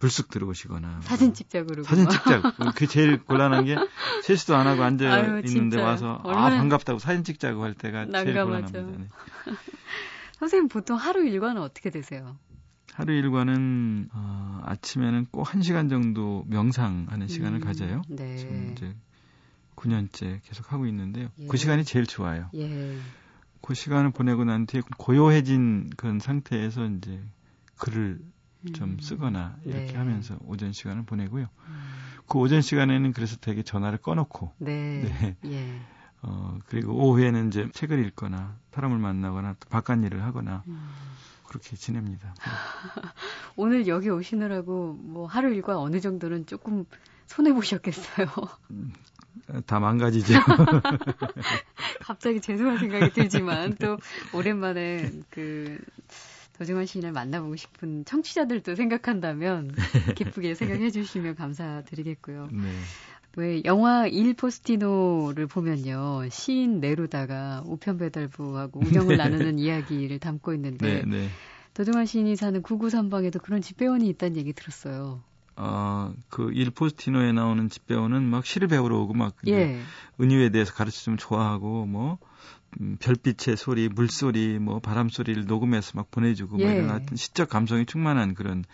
불쑥 0.00 0.30
들어오시거나 0.30 1.02
사진 1.02 1.34
찍자 1.34 1.64
그러고 1.64 1.84
사진 1.84 2.08
찍자 2.08 2.40
그 2.74 2.86
제일 2.86 3.22
곤란한 3.22 3.66
게 3.66 3.76
세수도 4.24 4.56
안 4.56 4.66
하고 4.66 4.82
앉아 4.82 5.12
아유, 5.12 5.42
있는데 5.44 5.80
와서 5.80 6.20
아 6.24 6.50
반갑다고 6.50 6.98
사진 6.98 7.22
찍자고 7.22 7.62
할 7.62 7.74
때가 7.74 8.06
난감하죠. 8.06 8.24
제일 8.24 8.44
곤란합니다. 8.44 8.98
네. 8.98 9.08
선생님 10.40 10.68
보통 10.68 10.96
하루 10.96 11.22
일과는 11.26 11.60
어떻게 11.60 11.90
되세요? 11.90 12.38
하루 12.94 13.12
일과는 13.12 14.08
어, 14.12 14.62
아침에는 14.64 15.26
꼭한 15.30 15.60
시간 15.62 15.90
정도 15.90 16.44
명상하는 16.48 17.28
시간을 17.28 17.58
음, 17.58 17.64
가져요. 17.64 18.02
네. 18.08 18.36
지금 18.36 18.72
이제 18.72 18.96
9년째 19.76 20.40
계속 20.44 20.72
하고 20.72 20.86
있는데요. 20.86 21.28
예. 21.38 21.46
그 21.46 21.58
시간이 21.58 21.84
제일 21.84 22.06
좋아요. 22.06 22.48
예. 22.54 22.96
그 23.60 23.74
시간을 23.74 24.12
보내고 24.12 24.44
난 24.44 24.66
뒤에 24.66 24.80
고요해진 24.96 25.90
그런 25.96 26.18
상태에서 26.18 26.86
이제 26.86 27.20
글을 27.76 28.20
좀 28.74 28.90
음. 28.90 28.98
쓰거나 29.00 29.56
이렇게 29.64 29.92
네. 29.92 29.96
하면서 29.96 30.36
오전 30.46 30.72
시간을 30.72 31.04
보내고요. 31.04 31.44
음. 31.44 31.90
그 32.26 32.38
오전 32.38 32.62
시간에는 32.62 33.12
그래서 33.12 33.36
되게 33.40 33.62
전화를 33.62 33.98
꺼놓고 33.98 34.52
네. 34.58 35.02
네. 35.02 35.36
예. 35.46 35.80
어 36.22 36.58
그리고 36.66 36.92
오후에는 36.94 37.48
이제 37.48 37.68
책을 37.72 38.04
읽거나 38.06 38.56
사람을 38.72 38.98
만나거나 38.98 39.56
또 39.58 39.68
바깥 39.68 40.04
일을 40.04 40.22
하거나 40.22 40.62
음. 40.68 40.88
그렇게 41.48 41.76
지냅니다. 41.76 42.34
오늘 43.56 43.88
여기 43.88 44.08
오시느라고 44.08 44.92
뭐 44.92 45.26
하루 45.26 45.52
일과 45.52 45.78
어느 45.80 46.00
정도는 46.00 46.46
조금 46.46 46.84
손해 47.26 47.52
보셨겠어요. 47.52 48.28
음, 48.70 48.92
다 49.66 49.80
망가지죠. 49.80 50.34
갑자기 52.02 52.40
죄송한 52.40 52.78
생각이 52.78 53.12
들지만 53.12 53.74
또 53.80 53.98
오랜만에 54.32 55.10
그 55.30 55.78
도정환 56.60 56.84
시인을 56.84 57.12
만나보고 57.12 57.56
싶은 57.56 58.04
청취자들도 58.04 58.74
생각한다면 58.74 59.74
기쁘게 60.14 60.54
생각해 60.54 60.90
주시면 60.90 61.34
감사드리겠고요. 61.34 62.48
네. 62.52 62.68
왜 63.36 63.62
영화 63.64 64.06
일 64.06 64.34
포스티노를 64.34 65.46
보면요 65.46 66.28
시인 66.28 66.80
네루다가 66.80 67.62
우편 67.64 67.96
배달부하고 67.96 68.80
우정을 68.80 69.16
네. 69.16 69.16
나누는 69.16 69.58
이야기를 69.58 70.18
담고 70.18 70.52
있는데 70.52 71.02
네, 71.02 71.02
네. 71.06 71.28
도정환 71.72 72.04
시인이 72.04 72.36
사는 72.36 72.62
993방에도 72.62 73.40
그런 73.40 73.62
집배원이 73.62 74.06
있다는 74.10 74.36
얘기 74.36 74.52
들었어요. 74.52 75.22
어, 75.62 76.14
그 76.30 76.50
일 76.54 76.70
포스티노에 76.70 77.32
나오는 77.32 77.68
집배원은 77.68 78.22
막 78.22 78.46
시를 78.46 78.66
배우러 78.68 78.98
오고 79.00 79.12
막 79.12 79.36
예. 79.46 79.78
은유에 80.18 80.48
대해서 80.48 80.72
가르쳐 80.72 80.98
주면 81.02 81.18
좋아하고 81.18 81.84
뭐 81.84 82.18
음, 82.80 82.96
별빛의 82.98 83.58
소리, 83.58 83.88
물소리, 83.90 84.58
뭐 84.58 84.78
바람 84.80 85.10
소리를 85.10 85.44
녹음해서 85.44 85.92
막 85.96 86.10
보내주고 86.10 86.56
뭐 86.56 86.60
예. 86.60 86.72
뭐 86.72 86.74
이런 86.74 86.90
하여튼 86.90 87.14
시적 87.16 87.50
감성이 87.50 87.84
충만한 87.84 88.34
그런 88.34 88.64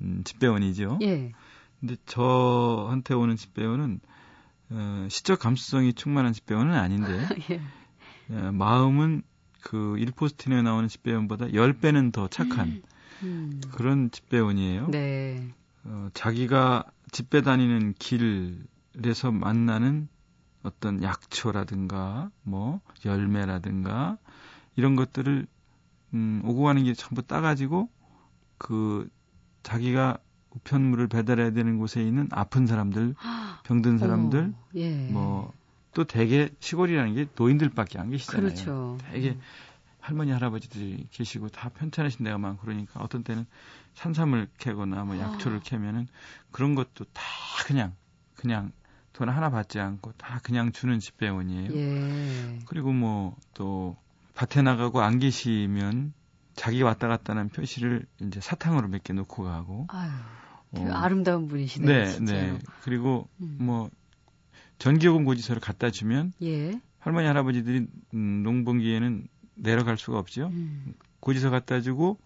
음, 0.00 0.22
집배원이죠. 0.24 1.00
예. 1.02 1.32
근데 1.80 1.96
저한테 2.06 3.12
오는 3.12 3.36
집배원은 3.36 4.00
어, 4.70 5.06
시적 5.10 5.38
감수성이 5.38 5.92
충만한 5.92 6.32
집배원은 6.32 6.74
아닌데 6.74 7.26
예. 7.50 7.60
어, 8.34 8.52
마음은 8.52 9.22
그 9.60 9.98
일포스틴에 9.98 10.62
나오는 10.62 10.88
집배원보다 10.88 11.48
10배는 11.48 12.10
더 12.10 12.26
착한 12.28 12.82
음. 13.22 13.60
그런 13.72 14.10
집배원이에요. 14.10 14.88
네. 14.88 15.52
어, 15.84 16.08
자기가 16.14 16.84
집배 17.10 17.42
다니는 17.42 17.94
길에서 17.98 19.32
만나는 19.32 20.08
어떤 20.62 21.02
약초라든가 21.02 22.30
뭐 22.42 22.80
열매라든가 23.04 24.18
이런 24.76 24.96
것들을 24.96 25.46
음, 26.14 26.42
오고 26.44 26.62
가는 26.62 26.84
길 26.84 26.94
전부 26.94 27.22
따가지고 27.22 27.88
그 28.58 29.08
자기가 29.62 30.18
우편물을 30.50 31.08
배달해야 31.08 31.50
되는 31.50 31.78
곳에 31.78 32.02
있는 32.02 32.28
아픈 32.30 32.66
사람들, 32.66 33.14
병든 33.64 33.98
사람들, 33.98 34.52
어, 34.54 34.68
예. 34.76 35.08
뭐또 35.10 36.04
대개 36.06 36.50
시골이라는 36.60 37.14
게 37.14 37.26
노인들밖에 37.36 37.98
안 37.98 38.10
계시잖아요. 38.10 38.42
그렇죠. 38.42 38.98
되게 39.10 39.38
할머니 40.02 40.32
할아버지들이 40.32 41.06
계시고 41.12 41.48
다 41.48 41.68
편찮으신 41.70 42.24
데가 42.24 42.36
많고 42.36 42.62
그러니까 42.62 43.00
어떤 43.00 43.22
때는 43.22 43.46
산삼을 43.94 44.48
캐거나 44.58 45.04
뭐 45.04 45.16
약초를 45.18 45.58
아. 45.58 45.60
캐면은 45.62 46.08
그런 46.50 46.74
것도 46.74 47.04
다 47.12 47.22
그냥 47.66 47.94
그냥 48.34 48.72
돈 49.12 49.28
하나 49.28 49.48
받지 49.50 49.78
않고 49.78 50.12
다 50.18 50.40
그냥 50.42 50.72
주는 50.72 50.98
집배원이에요. 50.98 51.72
예. 51.74 52.58
그리고 52.66 52.92
뭐 52.92 53.36
또 53.54 53.96
밭에 54.34 54.62
나가고 54.62 55.00
안 55.02 55.18
계시면 55.18 56.14
자기 56.56 56.82
왔다 56.82 57.06
갔다 57.08 57.32
하는 57.34 57.48
표시를 57.48 58.06
이제 58.20 58.40
사탕으로 58.40 58.88
몇 58.88 59.02
개 59.04 59.12
놓고 59.12 59.44
가고. 59.44 59.86
아유. 59.90 60.10
어. 60.72 60.88
아름다운 60.90 61.48
분이시네요. 61.48 61.88
네, 61.88 62.10
진짜로. 62.10 62.38
네. 62.40 62.58
그리고 62.82 63.28
음. 63.40 63.58
뭐 63.60 63.90
전기요금 64.78 65.24
고지서를 65.24 65.60
갖다 65.60 65.90
주면 65.90 66.32
예. 66.42 66.80
할머니 66.98 67.26
할아버지들이 67.26 67.86
음, 68.14 68.42
농번기에는 68.42 69.28
내려갈 69.54 69.96
수가 69.98 70.18
없죠. 70.18 70.46
음. 70.46 70.94
고지서 71.20 71.50
갖다 71.50 71.80
주고 71.80 72.18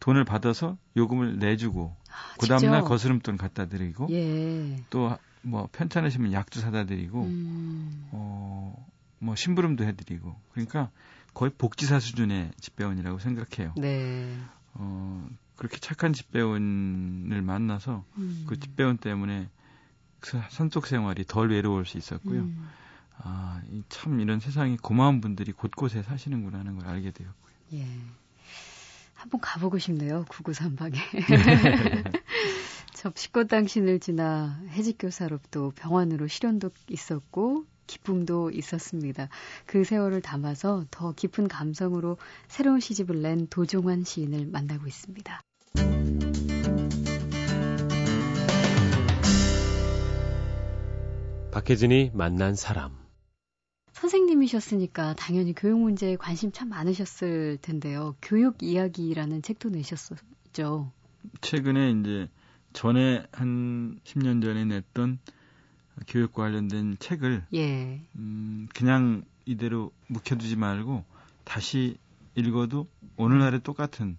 돈을 0.00 0.24
받아서 0.24 0.76
요금을 0.96 1.38
내주고 1.38 1.94
아, 2.10 2.36
그 2.38 2.46
다음날 2.46 2.82
거스름돈 2.82 3.36
갖다 3.36 3.66
드리고 3.66 4.08
예. 4.10 4.82
또뭐 4.90 5.68
편찮으시면 5.72 6.32
약도 6.32 6.60
사다 6.60 6.84
드리고 6.84 7.22
음. 7.22 8.08
어뭐 8.10 9.36
심부름도 9.36 9.84
해드리고 9.84 10.34
그러니까 10.52 10.90
거의 11.34 11.52
복지사 11.56 12.00
수준의 12.00 12.50
집배원이라고 12.60 13.18
생각해요. 13.20 13.72
네. 13.76 14.36
어 14.74 15.28
그렇게 15.56 15.78
착한 15.78 16.12
집배원을 16.12 17.40
만나서 17.42 18.04
음. 18.18 18.44
그 18.48 18.58
집배원 18.58 18.98
때문에 18.98 19.48
그 20.18 20.40
산속 20.50 20.86
생활이 20.86 21.24
덜 21.24 21.50
외로울 21.50 21.86
수 21.86 21.96
있었고요. 21.96 22.40
음. 22.40 22.68
아, 23.18 23.60
참 23.88 24.20
이런 24.20 24.40
세상에 24.40 24.76
고마운 24.80 25.20
분들이 25.20 25.52
곳곳에 25.52 26.02
사시는구나 26.02 26.58
하는 26.58 26.78
걸 26.78 26.88
알게 26.88 27.10
되었고요. 27.12 27.52
예. 27.74 27.86
한번 29.14 29.40
가보고 29.40 29.78
싶네요. 29.78 30.24
993방에. 30.24 30.96
접시꽃 32.94 33.46
당신을 33.48 34.00
지나 34.00 34.60
해직교사로 34.70 35.38
또 35.50 35.70
병원으로 35.76 36.26
실현도 36.26 36.70
있었고 36.88 37.66
기쁨도 37.86 38.50
있었습니다. 38.50 39.28
그 39.66 39.84
세월을 39.84 40.22
담아서 40.22 40.86
더 40.90 41.12
깊은 41.12 41.48
감성으로 41.48 42.16
새로운 42.48 42.80
시집을 42.80 43.22
낸 43.22 43.46
도종환 43.48 44.02
시인을 44.02 44.46
만나고 44.46 44.86
있습니다. 44.86 45.40
박혜진이 51.52 52.12
만난 52.14 52.54
사람 52.54 53.01
선생님이셨으니까 54.02 55.14
당연히 55.14 55.54
교육 55.54 55.78
문제에 55.78 56.16
관심 56.16 56.50
참 56.50 56.68
많으셨을 56.70 57.58
텐데요. 57.62 58.16
교육 58.20 58.60
이야기라는 58.60 59.42
책도 59.42 59.68
내셨었죠. 59.68 60.90
최근에 61.40 61.92
이제 61.92 62.28
전에 62.72 63.24
한 63.30 64.00
10년 64.02 64.42
전에 64.42 64.64
냈던 64.64 65.20
교육과 66.08 66.42
관련된 66.42 66.96
책을 66.98 67.44
예. 67.54 68.00
음, 68.16 68.66
그냥 68.74 69.22
이대로 69.44 69.92
묵혀두지 70.08 70.56
말고 70.56 71.04
다시 71.44 71.96
읽어도 72.34 72.88
오늘날의 73.16 73.60
똑같은 73.62 74.16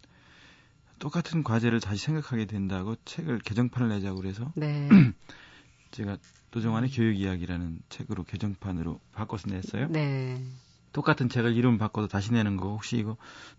똑같은 0.99 1.43
과제를 1.43 1.81
다시 1.81 2.05
생각하게 2.05 2.45
된다고 2.45 2.95
책을 3.03 3.39
개정판을 3.39 3.89
내자고 3.89 4.21
그래서 4.21 4.49
네. 4.55 4.87
제가 5.93 6.17
도정환의 6.51 6.89
교육 6.91 7.19
이야기라는 7.19 7.79
책으로 7.89 8.23
개정판으로 8.23 8.99
바꿔서 9.13 9.49
냈어요. 9.49 9.87
네. 9.89 10.43
똑같은 10.91 11.29
책을 11.29 11.55
이름 11.55 11.77
바꿔서 11.77 12.07
다시 12.07 12.33
내는 12.33 12.57
거 12.57 12.69
혹시 12.69 12.97
이거 12.97 13.15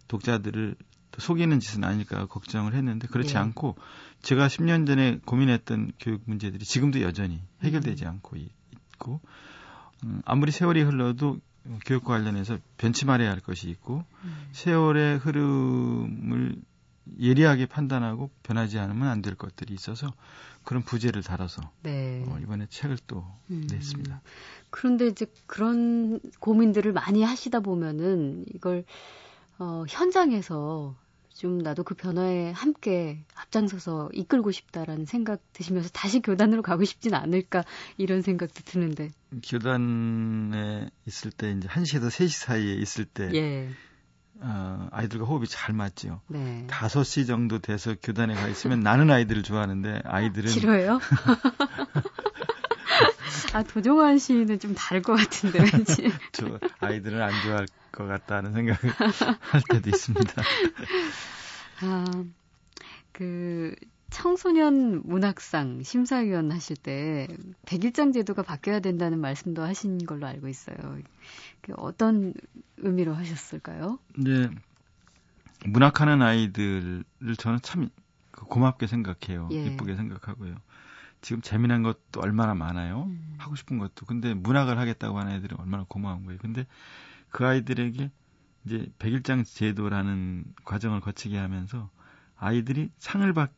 독자들을 0.09 0.77
속이는 1.17 1.61
짓은 1.61 1.85
아닐까 1.85 2.27
걱정을 2.27 2.75
했는데 2.75 3.07
그렇지 3.07 3.35
네. 3.35 3.39
않고 3.39 3.77
제가 4.23 4.49
10년 4.49 4.87
전에 4.87 5.21
고민했던 5.25 5.93
교육 6.01 6.23
문제들이 6.27 6.65
지금도 6.65 7.03
여전히 7.03 7.41
해결되지 7.63 8.05
음. 8.05 8.11
않고 8.11 8.37
있고 8.37 9.21
음, 10.05 10.21
아무리 10.25 10.51
세월이 10.51 10.83
흘러도 10.83 11.39
교육과 11.87 12.15
관련해서 12.15 12.59
변치 12.79 13.07
말해야 13.07 13.31
할 13.31 13.41
것이 13.41 13.71
있고 13.71 14.05
음. 14.25 14.49
세월의 14.53 15.19
흐름을 15.19 16.57
예리하게 17.21 17.67
판단하고 17.67 18.31
변하지 18.43 18.79
않으면 18.79 19.09
안 19.09 19.23
될 19.23 19.35
것들이 19.37 19.73
있어서 19.75 20.13
그런 20.65 20.83
부제를 20.83 21.23
달아서 21.23 21.63
네. 21.83 22.25
어, 22.27 22.39
이번에 22.43 22.67
책을 22.69 22.99
또 23.07 23.25
음. 23.51 23.67
냈습니다. 23.71 24.21
그런데 24.71 25.07
이제 25.07 25.27
그런 25.47 26.21
고민들을 26.41 26.93
많이 26.93 27.23
하시다 27.23 27.61
보면은 27.61 28.45
이걸 28.55 28.85
어, 29.59 29.85
현장에서 29.89 30.95
좀 31.35 31.59
나도 31.59 31.83
그 31.83 31.95
변화에 31.95 32.53
함께 32.53 33.25
앞장서서 33.35 34.11
이끌고 34.13 34.53
싶다라는 34.53 35.05
생각 35.05 35.41
드시면서 35.53 35.89
다시 35.91 36.21
교단으로 36.21 36.63
가고 36.63 36.85
싶진 36.85 37.13
않을까 37.15 37.65
이런 37.97 38.23
생각도 38.23 38.63
드는데. 38.65 39.11
교단에 39.43 40.89
있을 41.07 41.31
때 41.33 41.51
이제 41.51 41.67
1시에서 41.69 42.07
3시 42.09 42.29
사이에 42.29 42.75
있을 42.75 43.05
때 43.05 43.31
예. 43.35 43.69
어, 44.41 44.89
아이들과 44.91 45.25
호흡이 45.27 45.47
잘 45.47 45.75
맞지요. 45.75 46.21
네. 46.29 46.67
5시 46.69 47.27
정도 47.27 47.59
돼서 47.59 47.95
교단에 48.03 48.35
가 48.35 48.49
있으면 48.49 48.81
나는 48.81 49.11
아이들을 49.11 49.43
좋아하는데 49.43 50.03
아이들은 50.05 50.51
싫어요? 50.51 51.01
아 53.55 53.63
도종환 53.63 54.19
씨는 54.19 54.59
좀 54.59 54.75
다를 54.75 55.01
것 55.03 55.15
같은데 55.15 55.61
왠지. 55.61 56.13
저 56.33 56.59
아이들은 56.81 57.23
안 57.23 57.31
좋아할 57.43 57.67
것 57.93 58.07
같다는 58.07 58.53
생각을 58.53 58.79
할 59.41 59.63
때도 59.71 59.89
있습니다. 59.91 60.43
아, 61.83 62.05
그 63.13 63.75
청소년 64.15 65.03
문학상 65.05 65.83
심사위원 65.83 66.53
하실 66.53 66.77
때 66.77 67.27
백일장 67.67 68.13
제도가 68.13 68.43
바뀌어야 68.43 68.79
된다는 68.79 69.19
말씀도 69.21 69.61
하신 69.61 70.07
걸로 70.07 70.29
알고 70.29 70.47
있어요. 70.47 70.77
그 71.61 71.75
어떤 71.77 72.33
의미로 72.77 73.13
하셨을까요? 73.13 73.99
네. 74.17 74.49
문학하는 75.67 76.23
아이들을 76.23 77.05
저는 77.37 77.59
참그 77.61 78.47
고맙게 78.49 78.87
생각해요. 78.87 79.49
예. 79.51 79.67
이쁘게 79.67 79.97
생각하고요. 79.97 80.55
지금 81.21 81.43
재미난 81.43 81.83
것도 81.83 82.21
얼마나 82.21 82.55
많아요. 82.55 83.07
음. 83.09 83.35
하고 83.39 83.57
싶은 83.57 83.79
것도. 83.79 84.07
근데 84.07 84.33
문학을 84.33 84.79
하겠다고 84.79 85.19
하는 85.19 85.33
애들이 85.33 85.57
얼마나 85.59 85.87
고마운 85.89 86.25
거예요. 86.25 86.39
근데 86.41 86.69
그 87.31 87.45
아이들에게 87.45 88.13
이제 88.65 88.87
백일장 89.01 89.43
제도라는 89.43 90.45
과정을 90.65 91.01
거치게 91.01 91.37
하면서 91.37 91.91
아이들이 92.37 92.91
상을 92.99 93.33
받, 93.33 93.51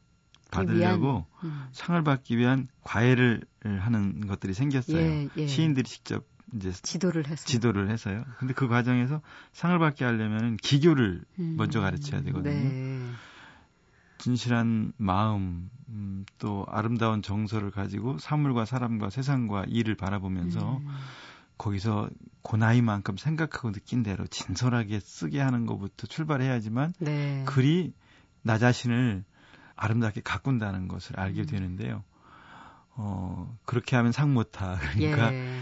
받으려고 0.50 1.26
음. 1.44 1.68
상을 1.72 2.02
받기 2.02 2.38
위한 2.38 2.68
과외를 2.82 3.42
하는 3.62 4.26
것들이 4.26 4.54
생겼어요. 4.54 4.98
예, 4.98 5.28
예. 5.36 5.46
시인들이 5.46 5.88
직접 5.88 6.24
이제 6.54 6.72
지도를 6.72 7.26
해서 7.26 7.44
지도를 7.44 7.90
해서요. 7.90 8.24
근데 8.38 8.54
그 8.54 8.68
과정에서 8.68 9.20
상을 9.52 9.76
받게 9.78 10.04
하려면은 10.04 10.56
기교를 10.58 11.22
음. 11.38 11.54
먼저 11.56 11.80
가르쳐야 11.80 12.22
되거든요. 12.22 12.68
네. 12.68 13.10
진실한 14.18 14.92
마음, 14.96 15.70
음, 15.88 16.24
또 16.38 16.64
아름다운 16.68 17.22
정서를 17.22 17.70
가지고 17.70 18.18
사물과 18.18 18.64
사람과 18.64 19.10
세상과 19.10 19.64
일을 19.68 19.94
바라보면서 19.94 20.78
음. 20.78 20.88
거기서 21.58 22.08
그 22.42 22.56
나이만큼 22.56 23.16
생각하고 23.16 23.72
느낀 23.72 24.02
대로 24.02 24.26
진솔하게 24.26 25.00
쓰게 25.00 25.40
하는 25.40 25.66
것부터 25.66 26.06
출발해야지만 26.06 26.94
네. 27.00 27.44
글이 27.46 27.92
나 28.42 28.58
자신을 28.58 29.24
아름답게 29.76 30.22
가꾼다는 30.22 30.88
것을 30.88 31.18
알게 31.18 31.42
음. 31.42 31.46
되는데요. 31.46 32.02
어, 32.90 33.56
그렇게 33.64 33.94
하면 33.96 34.12
상못 34.12 34.52
타. 34.52 34.76
그러니까 34.96 35.32
예. 35.32 35.60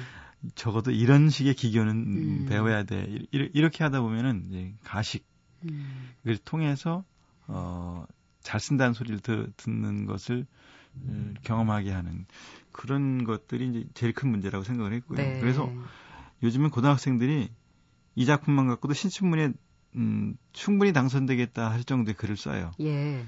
적어도 0.55 0.90
이런 0.90 1.31
식의 1.31 1.55
기교는 1.55 1.90
음. 1.90 2.46
배워야 2.48 2.85
돼. 2.85 3.07
이렇게 3.31 3.83
하다 3.83 4.00
보면은 4.00 4.46
이제 4.48 4.74
가식을 4.85 5.24
음. 5.70 6.14
통해서 6.44 7.05
어, 7.46 8.05
잘 8.40 8.61
쓴다는 8.61 8.92
소리를 8.92 9.20
드, 9.20 9.50
듣는 9.57 10.07
것을 10.07 10.46
음. 10.96 11.35
경험하게 11.42 11.90
하는 11.90 12.27
그런 12.72 13.24
것들이 13.24 13.68
이제 13.68 13.85
제일 13.94 14.12
큰 14.12 14.31
문제라고 14.31 14.64
생각을 14.64 14.92
했고요. 14.92 15.18
네. 15.18 15.40
그래서 15.40 15.70
요즘은 16.42 16.70
고등학생들이 16.70 17.50
이 18.16 18.27
작품만 18.27 18.68
갖고도 18.68 18.94
신춘문예 18.94 19.53
음, 19.96 20.37
충분히 20.53 20.92
당선되겠다 20.92 21.70
할 21.70 21.85
정도의 21.85 22.14
글을 22.14 22.37
써요. 22.37 22.72
예. 22.81 23.24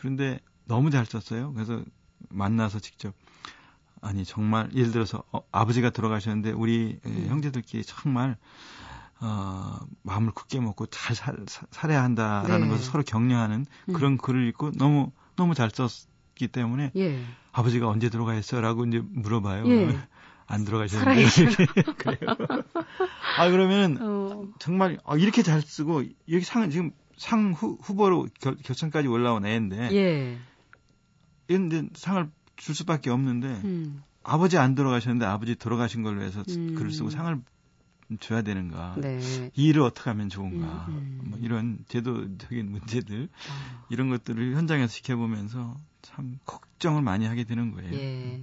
그런데 0.00 0.40
너무 0.64 0.90
잘 0.90 1.04
썼어요. 1.04 1.52
그래서 1.52 1.84
만나서 2.30 2.80
직접 2.80 3.14
아니 4.00 4.24
정말 4.24 4.70
예를 4.74 4.92
들어서 4.92 5.22
어, 5.30 5.42
아버지가 5.52 5.90
돌아가셨는데 5.90 6.52
우리 6.52 6.98
음. 7.04 7.26
형제들끼리 7.28 7.84
정말 7.84 8.38
어, 9.20 9.78
마음을 10.02 10.32
굳게 10.32 10.58
먹고 10.60 10.86
잘 10.86 11.14
살, 11.14 11.36
살아야 11.70 12.02
한다라는 12.02 12.62
네. 12.62 12.68
것을 12.68 12.84
서로 12.86 13.02
격려하는 13.02 13.66
음. 13.90 13.92
그런 13.92 14.16
글을 14.16 14.48
읽고 14.48 14.72
너무 14.72 15.12
너무 15.36 15.54
잘 15.54 15.70
썼기 15.70 16.48
때문에 16.48 16.92
예. 16.96 17.22
아버지가 17.52 17.86
언제 17.86 18.08
돌아가셨어라고 18.08 18.86
이제 18.86 19.02
물어봐요. 19.06 19.68
예. 19.68 19.98
안 20.46 20.64
들어가셨는데 20.64 21.24
그래요. 21.98 22.36
아 23.36 23.50
그러면 23.50 23.98
어. 24.00 24.48
정말 24.58 24.98
아, 25.04 25.16
이렇게 25.16 25.42
잘 25.42 25.60
쓰고 25.60 26.04
여기 26.30 26.40
상 26.40 26.70
지금 26.70 26.92
상 27.20 27.52
후, 27.52 27.76
후보로 27.82 28.28
결, 28.40 28.56
결선까지 28.56 29.06
올라온 29.06 29.44
애인데 29.44 29.90
예. 29.92 30.38
근데 31.46 31.86
상을 31.92 32.30
줄 32.56 32.74
수밖에 32.74 33.10
없는데 33.10 33.46
음. 33.62 34.02
아버지 34.22 34.56
안 34.56 34.74
돌아가셨는데 34.74 35.26
아버지 35.26 35.54
돌아가신 35.54 36.02
걸로 36.02 36.22
해서 36.22 36.42
음. 36.48 36.74
글을 36.74 36.90
쓰고 36.90 37.10
상을 37.10 37.38
줘야 38.20 38.40
되는가 38.40 38.96
네. 38.96 39.20
이 39.54 39.66
일을 39.66 39.82
어떻게 39.82 40.08
하면 40.08 40.30
좋은가 40.30 40.86
음, 40.88 40.94
음. 40.94 41.30
뭐 41.30 41.38
이런 41.42 41.84
제도적인 41.88 42.70
문제들 42.70 43.24
어. 43.24 43.86
이런 43.90 44.08
것들을 44.08 44.56
현장에서 44.56 44.90
지켜보면서 44.90 45.78
참 46.00 46.38
걱정을 46.46 47.02
많이 47.02 47.26
하게 47.26 47.44
되는 47.44 47.70
거예요. 47.72 47.92
예. 47.92 48.40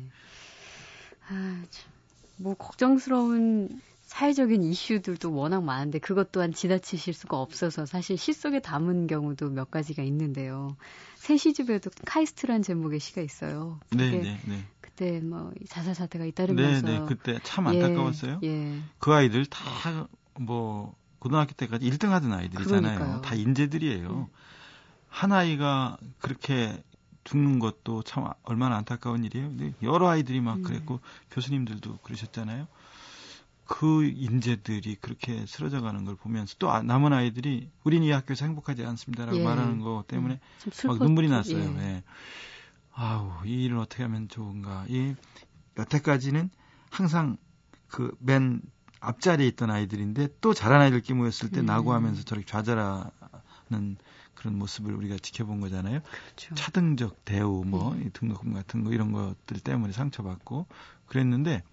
아, 1.29 1.63
참. 1.71 1.91
뭐 2.37 2.53
걱정스러운 2.53 3.81
사회적인 4.07 4.63
이슈들도 4.63 5.33
워낙 5.33 5.63
많은데 5.63 5.99
그것 5.99 6.31
또한 6.31 6.51
지나치실 6.51 7.13
수가 7.13 7.37
없어서 7.37 7.85
사실 7.85 8.17
시 8.17 8.33
속에 8.33 8.59
담은 8.59 9.07
경우도 9.07 9.49
몇 9.49 9.69
가지가 9.69 10.01
있는데요. 10.03 10.75
새 11.15 11.37
시집에도 11.37 11.91
카이스트란 12.05 12.63
제목의 12.63 12.99
시가 12.99 13.21
있어요. 13.21 13.79
네, 13.91 14.09
네, 14.09 14.39
네. 14.45 14.63
그때 14.81 15.19
뭐 15.19 15.51
자살 15.69 15.93
사태가 15.93 16.25
잇따르면서 16.25 16.87
네, 16.87 16.99
네. 16.99 17.05
그때 17.07 17.39
참 17.43 17.67
안타까웠어요. 17.67 18.39
예, 18.43 18.47
예. 18.47 18.81
그 18.99 19.13
아이들 19.13 19.45
다 19.45 20.07
뭐 20.39 20.95
고등학교 21.19 21.53
때까지 21.53 21.89
1등 21.89 22.09
하던 22.09 22.31
아이들이잖아요. 22.33 22.95
그러니까요. 22.95 23.21
다 23.21 23.35
인재들이에요. 23.35 24.09
음. 24.09 24.25
한 25.09 25.31
아이가 25.31 25.97
그렇게 26.19 26.81
죽는 27.23 27.59
것도 27.59 28.03
참 28.03 28.29
얼마나 28.43 28.77
안타까운 28.77 29.23
일이에요. 29.23 29.49
근데 29.49 29.73
여러 29.81 30.07
아이들이 30.07 30.39
막 30.41 30.57
음. 30.57 30.63
그랬고 30.63 30.99
교수님들도 31.31 31.97
그러셨잖아요. 32.03 32.67
그 33.67 34.03
인재들이 34.05 34.95
그렇게 34.95 35.45
쓰러져 35.45 35.81
가는 35.81 36.05
걸 36.05 36.15
보면서 36.15 36.55
또 36.59 36.71
아, 36.71 36.81
남은 36.81 37.13
아이들이 37.13 37.69
우린 37.83 38.03
이 38.03 38.11
학교에서 38.11 38.45
행복하지 38.45 38.85
않습니다라고 38.85 39.37
예. 39.37 39.43
말하는 39.43 39.79
거 39.81 40.03
때문에 40.07 40.39
음, 40.65 40.87
막 40.87 40.99
눈물이 40.99 41.29
났어요. 41.29 41.59
예. 41.59 41.81
예. 41.81 42.03
아우 42.93 43.45
이 43.45 43.65
일을 43.65 43.77
어떻게 43.77 44.03
하면 44.03 44.27
좋은가. 44.27 44.85
이 44.87 45.13
여태까지는 45.77 46.49
항상 46.89 47.37
그 47.87 48.11
맨 48.19 48.61
앞자리에 48.99 49.47
있던 49.47 49.69
아이들인데 49.69 50.29
또 50.41 50.53
잘한 50.53 50.81
아이들끼리 50.81 51.17
모였을 51.17 51.49
때 51.49 51.59
음. 51.61 51.65
나고하면서 51.65 52.23
저렇게 52.23 52.45
좌절하는 52.45 53.97
그런 54.33 54.57
모습을 54.57 54.93
우리가 54.93 55.17
지켜본 55.17 55.61
거잖아요. 55.61 56.01
그렇죠. 56.01 56.55
차등적 56.55 57.25
대우, 57.25 57.63
뭐 57.65 57.93
음. 57.93 58.09
등록금 58.13 58.53
같은 58.53 58.83
거 58.83 58.91
이런 58.91 59.11
것들 59.11 59.59
때문에 59.59 59.93
상처받고 59.93 60.67
그랬는데 61.07 61.63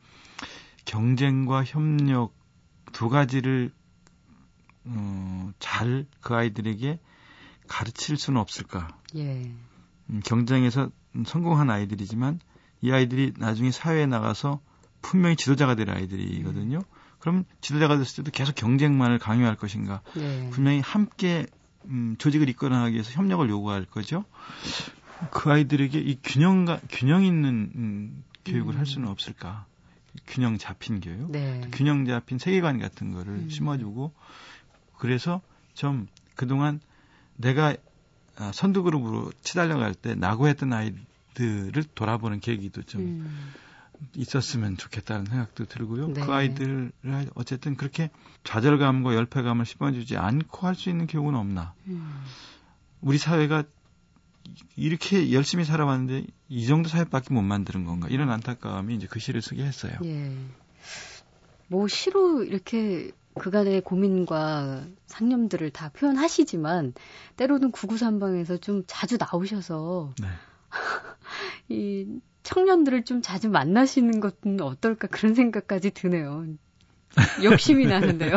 경쟁과 0.84 1.64
협력 1.64 2.34
두 2.92 3.08
가지를 3.08 3.72
어, 4.84 5.52
잘 5.58 6.06
그 6.20 6.34
아이들에게 6.34 6.98
가르칠 7.68 8.16
수는 8.16 8.40
없을까? 8.40 8.88
예. 9.16 9.50
음, 10.10 10.20
경쟁에서 10.24 10.90
성공한 11.26 11.70
아이들이지만 11.70 12.40
이 12.82 12.90
아이들이 12.92 13.32
나중에 13.38 13.70
사회에 13.70 14.06
나가서 14.06 14.60
분명히 15.00 15.36
지도자가 15.36 15.74
될 15.74 15.90
아이들이거든요. 15.90 16.78
음. 16.78 16.82
그럼 17.18 17.44
지도자가 17.60 17.96
됐을 17.96 18.16
때도 18.16 18.30
계속 18.32 18.54
경쟁만을 18.54 19.18
강요할 19.18 19.56
것인가? 19.56 20.02
예. 20.16 20.50
분명히 20.50 20.80
함께 20.80 21.46
음, 21.86 22.16
조직을 22.18 22.48
이끌어나가기 22.48 22.94
위해서 22.94 23.10
협력을 23.12 23.48
요구할 23.48 23.84
거죠. 23.86 24.24
그 25.30 25.50
아이들에게 25.50 25.98
이 25.98 26.18
균형과 26.22 26.80
균형 26.90 27.24
있는 27.24 27.70
음, 27.74 28.24
교육을 28.44 28.74
음. 28.74 28.78
할 28.78 28.86
수는 28.86 29.08
없을까? 29.08 29.66
균형 30.26 30.58
잡힌 30.58 31.00
교육, 31.00 31.30
네. 31.30 31.60
균형 31.72 32.04
잡힌 32.06 32.38
세계관 32.38 32.78
같은 32.78 33.12
거를 33.12 33.32
음. 33.34 33.50
심어주고 33.50 34.12
그래서 34.98 35.40
좀 35.74 36.06
그동안 36.36 36.80
내가 37.36 37.76
아, 38.36 38.50
선두그룹으로 38.52 39.32
치달려갈 39.42 39.94
때 39.94 40.14
낙오했던 40.14 40.72
아이들을 40.72 41.84
돌아보는 41.94 42.40
계기도 42.40 42.82
좀 42.82 43.00
음. 43.00 43.52
있었으면 44.16 44.76
좋겠다는 44.76 45.26
생각도 45.26 45.66
들고요. 45.66 46.08
네. 46.08 46.26
그 46.26 46.32
아이들을 46.32 46.92
어쨌든 47.34 47.76
그렇게 47.76 48.10
좌절감과 48.42 49.14
열패감을 49.14 49.64
심어주지 49.66 50.16
않고 50.16 50.66
할 50.66 50.74
수 50.74 50.90
있는 50.90 51.06
교육은 51.06 51.34
없나. 51.34 51.74
음. 51.86 52.24
우리 53.00 53.18
사회가 53.18 53.64
이렇게 54.76 55.32
열심히 55.32 55.64
살아왔는데 55.64 56.26
이 56.48 56.66
정도 56.66 56.88
사회밖에 56.88 57.32
못 57.32 57.42
만드는 57.42 57.84
건가 57.84 58.08
이런 58.10 58.30
안타까움이 58.30 58.94
이제 58.94 59.06
그 59.08 59.18
시를 59.18 59.42
쓰게 59.42 59.62
했어요. 59.64 59.92
예. 60.04 60.32
뭐 61.68 61.88
시로 61.88 62.42
이렇게 62.42 63.10
그간의 63.34 63.80
고민과 63.80 64.86
상념들을 65.06 65.70
다 65.70 65.90
표현하시지만 65.90 66.94
때로는 67.36 67.72
구구산방에서 67.72 68.58
좀 68.58 68.84
자주 68.86 69.16
나오셔서 69.18 70.14
네. 70.20 70.28
이 71.68 72.20
청년들을 72.42 73.04
좀 73.04 73.22
자주 73.22 73.48
만나시는 73.48 74.20
것은 74.20 74.60
어떨까 74.60 75.08
그런 75.08 75.34
생각까지 75.34 75.90
드네요. 75.90 76.46
욕심이 77.42 77.86
나는데요. 77.86 78.36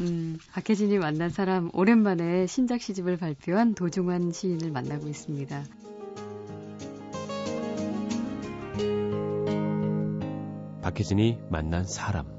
음, 0.00 0.38
박혜진이 0.52 0.98
만난 0.98 1.28
사람 1.28 1.70
오랜만에 1.72 2.46
신작 2.46 2.80
시집을 2.80 3.16
발표한 3.16 3.74
도중환 3.74 4.30
시인을 4.30 4.70
만나고 4.70 5.08
있습니다. 5.08 5.64
박혜진이 10.82 11.38
만난 11.50 11.84
사람 11.84 12.38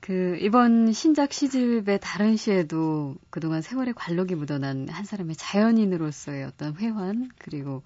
그 0.00 0.36
이번 0.40 0.92
신작 0.92 1.32
시집의 1.32 1.98
다른 2.02 2.36
시에도 2.36 3.14
그동안 3.30 3.62
세월의 3.62 3.94
관록이 3.94 4.34
묻어난 4.34 4.88
한 4.88 5.04
사람의 5.04 5.36
자연인으로서의 5.36 6.44
어떤 6.44 6.76
회환 6.76 7.30
그리고 7.38 7.82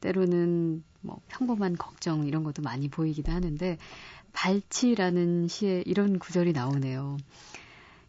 때로는 0.00 0.82
뭐 1.00 1.20
평범한 1.28 1.76
걱정 1.76 2.26
이런 2.26 2.42
것도 2.44 2.60
많이 2.60 2.88
보이기도 2.88 3.32
하는데 3.32 3.78
발치라는 4.34 5.48
시에 5.48 5.82
이런 5.86 6.18
구절이 6.18 6.52
나오네요. 6.52 7.16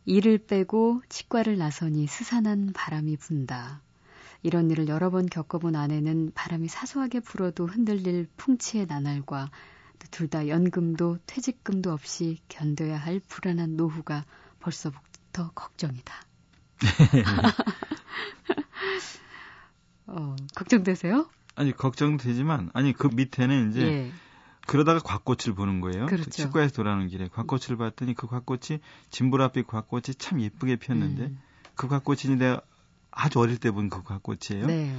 이를 0.05 0.37
빼고 0.37 1.01
치과를 1.07 1.57
나서니 1.57 2.07
스산한 2.07 2.73
바람이 2.73 3.15
분다. 3.17 3.81
이런 4.43 4.69
일을 4.69 4.87
여러 4.89 5.09
번 5.09 5.25
겪어본 5.25 5.75
아내는 5.75 6.31
바람이 6.35 6.67
사소하게 6.67 7.21
불어도 7.21 7.65
흔들릴 7.65 8.27
풍치의 8.37 8.85
나날과 8.87 9.49
둘 10.11 10.27
다 10.27 10.47
연금도 10.47 11.17
퇴직금도 11.25 11.91
없이 11.91 12.37
견뎌야 12.49 12.97
할 12.97 13.19
불안한 13.27 13.75
노후가 13.75 14.25
벌써부터 14.59 15.51
걱정이다. 15.55 16.13
어, 20.07 20.35
걱정되세요? 20.55 21.27
아니 21.55 21.71
걱정되지만 21.71 22.69
아니 22.73 22.93
그 22.93 23.07
밑에는 23.07 23.71
이제 23.71 23.81
예. 23.81 24.11
그러다가 24.65 24.99
곽꽃을 24.99 25.55
보는 25.55 25.81
거예요. 25.81 26.05
그렇죠. 26.07 26.29
치과에서 26.29 26.73
돌아오는 26.73 27.07
길에 27.07 27.27
곽꽃을 27.27 27.77
봤더니 27.77 28.13
그 28.13 28.27
곽꽃이 28.27 28.79
진보라빛 29.09 29.67
곽꽃이 29.67 30.15
참 30.17 30.41
예쁘게 30.41 30.77
피었는데 30.77 31.23
음. 31.25 31.39
그 31.75 31.87
곽꽃이 31.87 32.35
내가 32.37 32.61
아주 33.11 33.39
어릴 33.39 33.57
때 33.57 33.69
본 33.71 33.89
그 33.89 34.03
곽꽃이에요. 34.03 34.67
네. 34.67 34.95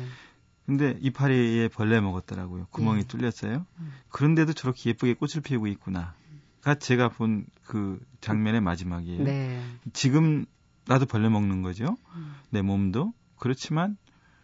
근데 0.67 0.97
이파리에 1.01 1.69
벌레 1.69 2.01
먹었더라고요. 2.01 2.67
구멍이 2.71 3.03
네. 3.03 3.07
뚫렸어요. 3.09 3.67
음. 3.79 3.93
그런데도 4.11 4.53
저렇게 4.53 4.91
예쁘게 4.91 5.15
꽃을 5.15 5.43
피우고 5.43 5.67
있구나. 5.69 6.15
가 6.63 6.75
제가 6.75 7.09
본 7.11 7.47
그 7.67 7.99
장면의 8.21 8.61
마지막이에요. 8.61 9.25
네. 9.25 9.63
지금 9.93 10.47
나도 10.87 11.07
벌레 11.07 11.29
먹는 11.29 11.63
거죠. 11.63 11.97
음. 12.15 12.35
내 12.51 12.63
몸도 12.63 13.13
그렇지만 13.39 13.97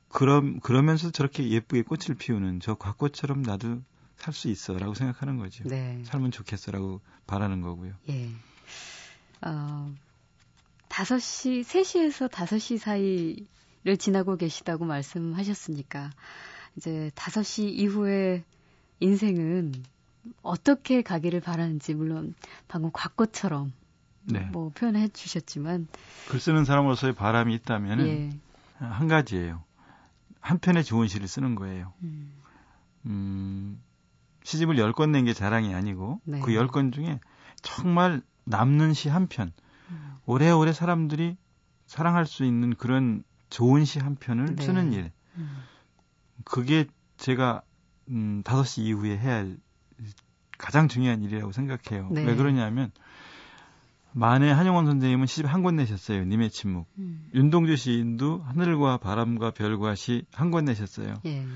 그럼 0.08 0.60
그러면서 0.60 1.10
저렇게 1.10 1.48
예쁘게 1.48 1.82
꽃을 1.82 2.16
피우는 2.18 2.60
저 2.60 2.74
곽꽃처럼 2.74 3.42
나도 3.42 3.80
살 4.22 4.32
수 4.32 4.48
있어라고 4.48 4.94
생각하는 4.94 5.36
거죠. 5.36 5.64
네. 5.64 6.00
살면 6.04 6.30
좋겠어라고 6.30 7.00
바라는 7.26 7.60
거고요. 7.60 7.92
예. 8.08 8.30
어, 9.40 9.92
5시, 10.88 11.64
3시에서 11.64 12.30
5시 12.30 12.78
사이를 12.78 13.96
지나고 13.98 14.36
계시다고 14.36 14.84
말씀하셨으니까, 14.84 16.12
이제 16.76 17.10
5시 17.16 17.64
이후에 17.72 18.44
인생은 19.00 19.72
어떻게 20.42 21.02
가기를 21.02 21.40
바라는지, 21.40 21.92
물론 21.92 22.36
방금 22.68 22.90
곽꽃처럼 22.92 23.72
네. 24.22 24.38
뭐 24.52 24.70
표현해 24.70 25.08
주셨지만. 25.08 25.88
글 26.28 26.38
쓰는 26.38 26.64
사람으로서의 26.64 27.16
바람이 27.16 27.52
있다면 27.56 28.06
예. 28.06 28.30
한 28.78 29.08
가지예요. 29.08 29.64
한 30.40 30.60
편의 30.60 30.84
좋은 30.84 31.08
시를 31.08 31.26
쓰는 31.26 31.56
거예요. 31.56 31.92
음, 32.02 32.32
음 33.06 33.82
시집을 34.44 34.76
10권 34.76 35.10
낸 35.10 35.24
게 35.24 35.32
자랑이 35.32 35.74
아니고 35.74 36.20
네. 36.24 36.40
그 36.40 36.52
10권 36.52 36.92
중에 36.92 37.20
정말 37.62 38.22
남는 38.44 38.92
시 38.94 39.08
한 39.08 39.28
편, 39.28 39.52
오래오래 40.26 40.72
사람들이 40.72 41.36
사랑할 41.86 42.26
수 42.26 42.44
있는 42.44 42.74
그런 42.74 43.22
좋은 43.50 43.84
시 43.84 43.98
한 44.00 44.16
편을 44.16 44.56
네. 44.56 44.64
쓰는 44.64 44.92
일. 44.92 45.12
음. 45.36 45.62
그게 46.44 46.86
제가 47.18 47.62
음 48.08 48.42
5시 48.44 48.82
이후에 48.82 49.16
해야 49.16 49.34
할 49.36 49.56
가장 50.58 50.88
중요한 50.88 51.22
일이라고 51.22 51.52
생각해요. 51.52 52.08
네. 52.10 52.24
왜 52.24 52.34
그러냐면 52.34 52.90
만에 54.12 54.50
한영원 54.50 54.86
선생님은 54.86 55.26
시집 55.26 55.46
한 55.52 55.62
권 55.62 55.76
내셨어요. 55.76 56.24
님의 56.24 56.50
침묵. 56.50 56.86
음. 56.98 57.28
윤동주 57.34 57.76
시인도 57.76 58.40
하늘과 58.42 58.98
바람과 58.98 59.52
별과 59.52 59.94
시 59.94 60.26
한 60.34 60.50
권 60.50 60.64
내셨어요. 60.66 61.14
예. 61.26 61.46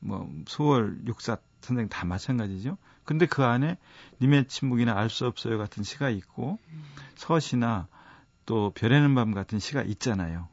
뭐 0.00 0.30
소월 0.46 0.98
육사 1.06 1.38
선생 1.60 1.88
다 1.88 2.04
마찬가지죠. 2.04 2.78
근데 3.04 3.26
그 3.26 3.44
안에 3.44 3.76
님의 4.20 4.48
침묵이나 4.48 4.96
알 4.96 5.10
수 5.10 5.26
없어요 5.26 5.58
같은 5.58 5.82
시가 5.82 6.10
있고 6.10 6.58
음. 6.70 6.84
서시나 7.16 7.88
또 8.46 8.70
별에는 8.74 9.14
밤 9.14 9.32
같은 9.34 9.58
시가 9.58 9.82
있잖아요. 9.82 10.48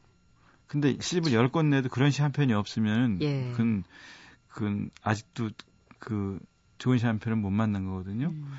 근데 0.66 0.96
시집을 1.00 1.32
열 1.32 1.50
권 1.50 1.70
내도 1.70 1.88
그런 1.88 2.10
시 2.10 2.22
한 2.22 2.32
편이 2.32 2.52
없으면 2.52 3.20
예. 3.22 3.50
그건, 3.52 3.84
그건 4.48 4.90
아직도 5.02 5.50
그 5.98 6.38
좋은 6.78 6.98
시 6.98 7.06
한 7.06 7.18
편은 7.18 7.38
못 7.38 7.50
만난 7.50 7.86
거거든요. 7.86 8.28
음. 8.28 8.52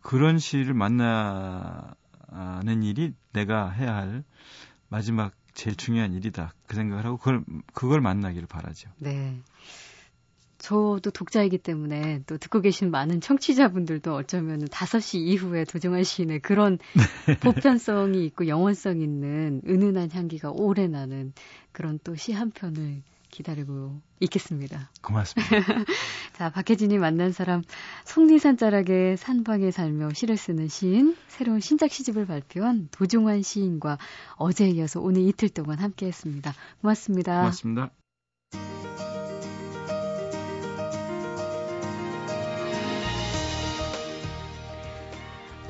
그런 0.00 0.38
시를 0.38 0.74
만나는 0.74 2.82
일이 2.82 3.14
내가 3.32 3.70
해야 3.70 3.94
할 3.94 4.24
마지막 4.88 5.32
제일 5.54 5.76
중요한 5.76 6.14
일이다. 6.14 6.52
그 6.66 6.76
생각을 6.76 7.04
하고 7.04 7.16
그걸 7.16 7.44
그걸 7.74 8.00
만나기를 8.00 8.46
바라죠. 8.48 8.90
네. 8.98 9.40
저도 10.64 11.10
독자이기 11.10 11.58
때문에 11.58 12.22
또 12.26 12.38
듣고 12.38 12.62
계신 12.62 12.90
많은 12.90 13.20
청취자분들도 13.20 14.14
어쩌면 14.14 14.64
5시 14.64 15.18
이후에 15.18 15.64
도정환 15.64 16.04
시인의 16.04 16.40
그런 16.40 16.78
네. 17.26 17.36
보편성이 17.40 18.24
있고 18.24 18.48
영원성 18.48 19.02
있는 19.02 19.60
은은한 19.68 20.10
향기가 20.10 20.50
오래 20.50 20.88
나는 20.88 21.34
그런 21.72 21.98
또 22.02 22.14
시 22.14 22.32
한 22.32 22.50
편을 22.50 23.02
기다리고 23.28 24.00
있겠습니다. 24.20 24.90
고맙습니다. 25.02 25.50
자, 26.32 26.50
박혜진이 26.50 26.96
만난 26.98 27.32
사람, 27.32 27.62
속리산 28.06 28.56
자락의 28.56 29.18
산방에 29.18 29.70
살며 29.70 30.14
시를 30.14 30.38
쓰는 30.38 30.68
시인, 30.68 31.14
새로운 31.26 31.60
신작 31.60 31.90
시집을 31.90 32.24
발표한 32.24 32.88
도종환 32.90 33.42
시인과 33.42 33.98
어제에 34.36 34.70
이어서 34.70 35.00
오늘 35.00 35.22
이틀 35.28 35.50
동안 35.50 35.78
함께 35.78 36.06
했습니다. 36.06 36.54
고맙습니다. 36.80 37.40
고맙습니다. 37.40 38.03